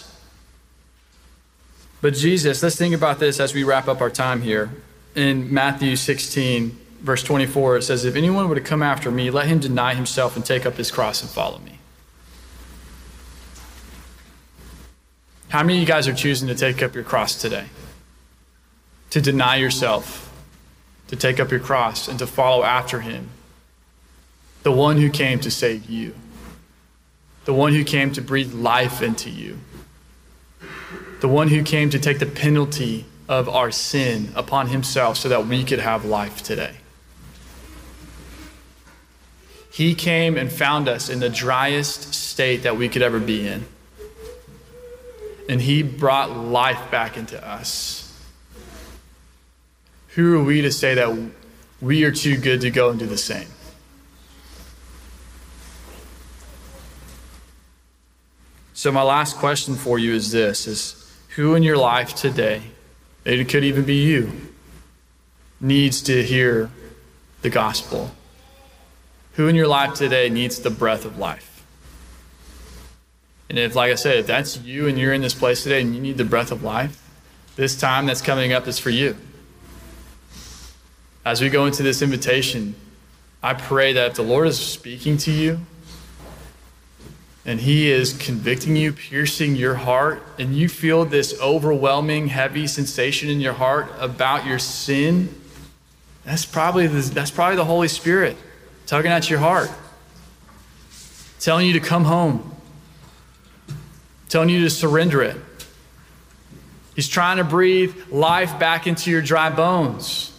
But 2.01 2.13
Jesus, 2.13 2.63
let's 2.63 2.77
think 2.77 2.95
about 2.95 3.19
this 3.19 3.41
as 3.41 3.53
we 3.53 3.63
wrap 3.63 3.89
up 3.89 3.99
our 3.99 4.09
time 4.09 4.41
here 4.41 4.71
in 5.15 5.53
Matthew 5.53 5.95
16, 5.95 6.77
verse 7.01 7.23
24, 7.23 7.77
it 7.77 7.81
says, 7.83 8.05
If 8.05 8.15
anyone 8.15 8.47
were 8.49 8.55
to 8.55 8.61
come 8.61 8.83
after 8.83 9.11
me, 9.11 9.29
let 9.29 9.47
him 9.47 9.59
deny 9.59 9.95
himself 9.95 10.35
and 10.35 10.45
take 10.45 10.65
up 10.65 10.75
his 10.75 10.91
cross 10.91 11.21
and 11.21 11.29
follow 11.29 11.59
me. 11.59 11.79
How 15.49 15.63
many 15.63 15.77
of 15.77 15.81
you 15.81 15.87
guys 15.87 16.07
are 16.07 16.13
choosing 16.13 16.47
to 16.47 16.55
take 16.55 16.83
up 16.83 16.93
your 16.93 17.03
cross 17.03 17.35
today? 17.35 17.65
To 19.11 19.21
deny 19.21 19.55
yourself, 19.55 20.31
to 21.07 21.15
take 21.15 21.39
up 21.39 21.49
your 21.49 21.59
cross, 21.59 22.07
and 22.07 22.19
to 22.19 22.27
follow 22.27 22.63
after 22.63 23.01
him. 23.01 23.29
The 24.61 24.71
one 24.71 24.97
who 24.97 25.09
came 25.09 25.39
to 25.39 25.49
save 25.49 25.89
you, 25.89 26.13
the 27.45 27.53
one 27.53 27.73
who 27.73 27.83
came 27.83 28.11
to 28.11 28.21
breathe 28.21 28.53
life 28.53 29.01
into 29.01 29.31
you, 29.31 29.57
the 31.21 31.27
one 31.27 31.47
who 31.47 31.63
came 31.63 31.89
to 31.89 31.97
take 31.97 32.19
the 32.19 32.27
penalty 32.27 33.05
of 33.29 33.47
our 33.47 33.69
sin 33.69 34.31
upon 34.35 34.67
himself 34.67 35.15
so 35.15 35.29
that 35.29 35.45
we 35.45 35.63
could 35.63 35.79
have 35.79 36.03
life 36.03 36.41
today. 36.41 36.73
He 39.71 39.93
came 39.93 40.35
and 40.35 40.51
found 40.51 40.89
us 40.89 41.09
in 41.09 41.19
the 41.19 41.29
driest 41.29 42.15
state 42.15 42.63
that 42.63 42.75
we 42.75 42.89
could 42.89 43.03
ever 43.03 43.19
be 43.19 43.47
in. 43.47 43.65
And 45.47 45.61
he 45.61 45.83
brought 45.83 46.35
life 46.35 46.89
back 46.89 47.17
into 47.17 47.47
us. 47.47 48.05
Who 50.15 50.39
are 50.39 50.43
we 50.43 50.61
to 50.63 50.71
say 50.71 50.95
that 50.95 51.31
we 51.79 52.03
are 52.03 52.11
too 52.11 52.35
good 52.35 52.61
to 52.61 52.71
go 52.71 52.89
and 52.89 52.99
do 52.99 53.05
the 53.05 53.17
same? 53.17 53.47
So 58.73 58.91
my 58.91 59.03
last 59.03 59.37
question 59.37 59.75
for 59.75 59.99
you 59.99 60.15
is 60.15 60.31
this 60.31 60.65
is 60.65 61.13
who 61.35 61.53
in 61.53 61.61
your 61.61 61.77
life 61.77 62.15
today 62.15 62.63
it 63.25 63.47
could 63.49 63.63
even 63.63 63.83
be 63.83 63.95
you, 63.95 64.31
needs 65.59 66.01
to 66.03 66.23
hear 66.23 66.69
the 67.41 67.49
gospel. 67.49 68.11
Who 69.33 69.47
in 69.47 69.55
your 69.55 69.67
life 69.67 69.93
today 69.93 70.29
needs 70.29 70.59
the 70.59 70.69
breath 70.69 71.05
of 71.05 71.17
life? 71.17 71.63
And 73.49 73.57
if, 73.57 73.75
like 73.75 73.91
I 73.91 73.95
said, 73.95 74.17
if 74.17 74.27
that's 74.27 74.59
you 74.59 74.87
and 74.87 74.97
you're 74.97 75.13
in 75.13 75.21
this 75.21 75.33
place 75.33 75.63
today 75.63 75.81
and 75.81 75.95
you 75.95 76.01
need 76.01 76.17
the 76.17 76.25
breath 76.25 76.51
of 76.51 76.63
life, 76.63 77.01
this 77.55 77.79
time 77.79 78.05
that's 78.05 78.21
coming 78.21 78.53
up 78.53 78.67
is 78.67 78.77
for 78.79 78.89
you. 78.89 79.15
As 81.25 81.41
we 81.41 81.49
go 81.49 81.65
into 81.65 81.83
this 81.83 82.01
invitation, 82.01 82.75
I 83.41 83.53
pray 83.53 83.93
that 83.93 84.11
if 84.11 84.13
the 84.15 84.23
Lord 84.23 84.47
is 84.47 84.59
speaking 84.59 85.17
to 85.17 85.31
you, 85.31 85.59
and 87.45 87.59
He 87.61 87.89
is 87.89 88.13
convicting 88.13 88.75
you, 88.75 88.93
piercing 88.93 89.55
your 89.55 89.75
heart, 89.75 90.21
and 90.37 90.55
you 90.55 90.69
feel 90.69 91.05
this 91.05 91.39
overwhelming, 91.41 92.27
heavy 92.27 92.67
sensation 92.67 93.29
in 93.29 93.41
your 93.41 93.53
heart 93.53 93.89
about 93.99 94.45
your 94.45 94.59
sin, 94.59 95.33
that's 96.25 96.45
probably 96.45 96.85
the, 96.85 97.01
that's 97.01 97.31
probably 97.31 97.55
the 97.55 97.65
Holy 97.65 97.87
Spirit 97.87 98.37
tugging 98.85 99.11
at 99.11 99.29
your 99.29 99.39
heart, 99.39 99.71
telling 101.39 101.65
you 101.65 101.73
to 101.73 101.79
come 101.79 102.03
home, 102.03 102.55
telling 104.29 104.49
you 104.49 104.63
to 104.63 104.69
surrender 104.69 105.23
it. 105.23 105.37
He's 106.95 107.07
trying 107.07 107.37
to 107.37 107.43
breathe 107.43 107.95
life 108.11 108.59
back 108.59 108.85
into 108.85 109.09
your 109.09 109.21
dry 109.21 109.49
bones. 109.49 110.31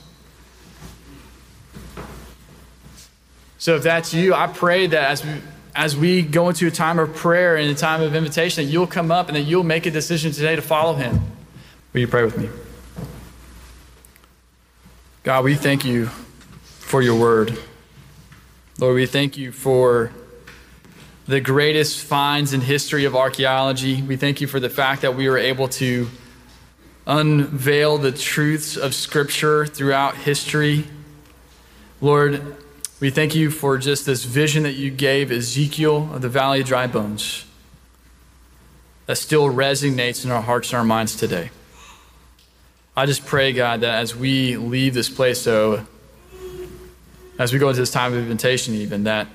So 3.58 3.76
if 3.76 3.82
that's 3.82 4.14
you, 4.14 4.34
I 4.34 4.46
pray 4.46 4.86
that 4.86 5.10
as 5.10 5.24
we 5.24 5.40
as 5.74 5.96
we 5.96 6.22
go 6.22 6.48
into 6.48 6.66
a 6.66 6.70
time 6.70 6.98
of 6.98 7.14
prayer 7.14 7.56
and 7.56 7.70
a 7.70 7.74
time 7.74 8.02
of 8.02 8.14
invitation, 8.14 8.64
that 8.64 8.70
you'll 8.70 8.86
come 8.86 9.10
up 9.10 9.28
and 9.28 9.36
that 9.36 9.42
you'll 9.42 9.64
make 9.64 9.86
a 9.86 9.90
decision 9.90 10.32
today 10.32 10.56
to 10.56 10.62
follow 10.62 10.94
him. 10.94 11.20
Will 11.92 12.00
you 12.00 12.08
pray 12.08 12.24
with 12.24 12.38
me? 12.38 12.48
God, 15.22 15.44
we 15.44 15.54
thank 15.54 15.84
you 15.84 16.06
for 16.62 17.02
your 17.02 17.18
word. 17.18 17.58
Lord, 18.78 18.94
we 18.94 19.06
thank 19.06 19.36
you 19.36 19.52
for 19.52 20.12
the 21.26 21.40
greatest 21.40 22.00
finds 22.00 22.52
in 22.52 22.60
history 22.60 23.04
of 23.04 23.14
archaeology. 23.14 24.02
We 24.02 24.16
thank 24.16 24.40
you 24.40 24.46
for 24.46 24.58
the 24.58 24.70
fact 24.70 25.02
that 25.02 25.14
we 25.14 25.28
were 25.28 25.38
able 25.38 25.68
to 25.68 26.08
unveil 27.06 27.98
the 27.98 28.12
truths 28.12 28.76
of 28.76 28.94
Scripture 28.94 29.66
throughout 29.66 30.16
history. 30.16 30.86
Lord, 32.00 32.56
we 33.00 33.08
thank 33.08 33.34
you 33.34 33.50
for 33.50 33.78
just 33.78 34.04
this 34.04 34.24
vision 34.24 34.62
that 34.64 34.74
you 34.74 34.90
gave 34.90 35.32
Ezekiel 35.32 36.12
of 36.12 36.20
the 36.20 36.28
valley 36.28 36.60
of 36.60 36.66
dry 36.66 36.86
bones 36.86 37.46
that 39.06 39.16
still 39.16 39.46
resonates 39.46 40.22
in 40.24 40.30
our 40.30 40.42
hearts 40.42 40.70
and 40.70 40.78
our 40.78 40.84
minds 40.84 41.16
today. 41.16 41.50
I 42.94 43.06
just 43.06 43.24
pray, 43.24 43.54
God, 43.54 43.80
that 43.80 43.94
as 43.94 44.14
we 44.14 44.58
leave 44.58 44.92
this 44.92 45.08
place, 45.08 45.40
so 45.40 45.86
as 47.38 47.54
we 47.54 47.58
go 47.58 47.70
into 47.70 47.80
this 47.80 47.90
time 47.90 48.12
of 48.12 48.18
invitation, 48.18 48.74
even, 48.74 49.04
that 49.04 49.28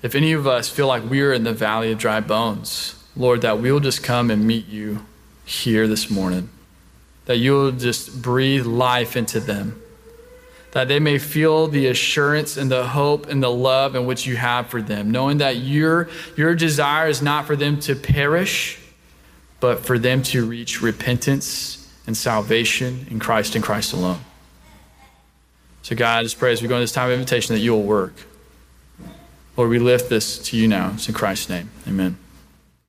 if 0.00 0.14
any 0.14 0.32
of 0.32 0.46
us 0.46 0.68
feel 0.68 0.86
like 0.86 1.02
we're 1.02 1.32
in 1.32 1.42
the 1.42 1.52
valley 1.52 1.90
of 1.90 1.98
dry 1.98 2.20
bones, 2.20 2.94
Lord, 3.16 3.42
that 3.42 3.58
we'll 3.58 3.80
just 3.80 4.04
come 4.04 4.30
and 4.30 4.46
meet 4.46 4.68
you 4.68 5.04
here 5.44 5.88
this 5.88 6.08
morning, 6.08 6.50
that 7.24 7.38
you'll 7.38 7.72
just 7.72 8.22
breathe 8.22 8.64
life 8.64 9.16
into 9.16 9.40
them 9.40 9.82
that 10.72 10.88
they 10.88 11.00
may 11.00 11.18
feel 11.18 11.66
the 11.66 11.86
assurance 11.86 12.56
and 12.56 12.70
the 12.70 12.86
hope 12.86 13.26
and 13.28 13.42
the 13.42 13.50
love 13.50 13.94
in 13.94 14.06
which 14.06 14.26
you 14.26 14.36
have 14.36 14.66
for 14.68 14.82
them, 14.82 15.10
knowing 15.10 15.38
that 15.38 15.56
your, 15.56 16.08
your 16.36 16.54
desire 16.54 17.08
is 17.08 17.22
not 17.22 17.46
for 17.46 17.56
them 17.56 17.80
to 17.80 17.96
perish, 17.96 18.78
but 19.60 19.84
for 19.84 19.98
them 19.98 20.22
to 20.22 20.44
reach 20.46 20.82
repentance 20.82 21.90
and 22.06 22.16
salvation 22.16 23.06
in 23.10 23.18
Christ 23.18 23.54
and 23.54 23.64
Christ 23.64 23.92
alone. 23.92 24.20
So, 25.82 25.96
God, 25.96 26.18
I 26.18 26.22
just 26.22 26.38
pray 26.38 26.52
as 26.52 26.60
we 26.60 26.68
go 26.68 26.74
into 26.74 26.82
this 26.82 26.92
time 26.92 27.08
of 27.10 27.14
invitation 27.14 27.54
that 27.54 27.60
you 27.60 27.72
will 27.72 27.82
work. 27.82 28.14
Lord, 29.56 29.70
we 29.70 29.78
lift 29.78 30.10
this 30.10 30.38
to 30.38 30.56
you 30.56 30.68
now. 30.68 30.92
It's 30.94 31.08
in 31.08 31.14
Christ's 31.14 31.48
name. 31.48 31.70
Amen. 31.86 32.18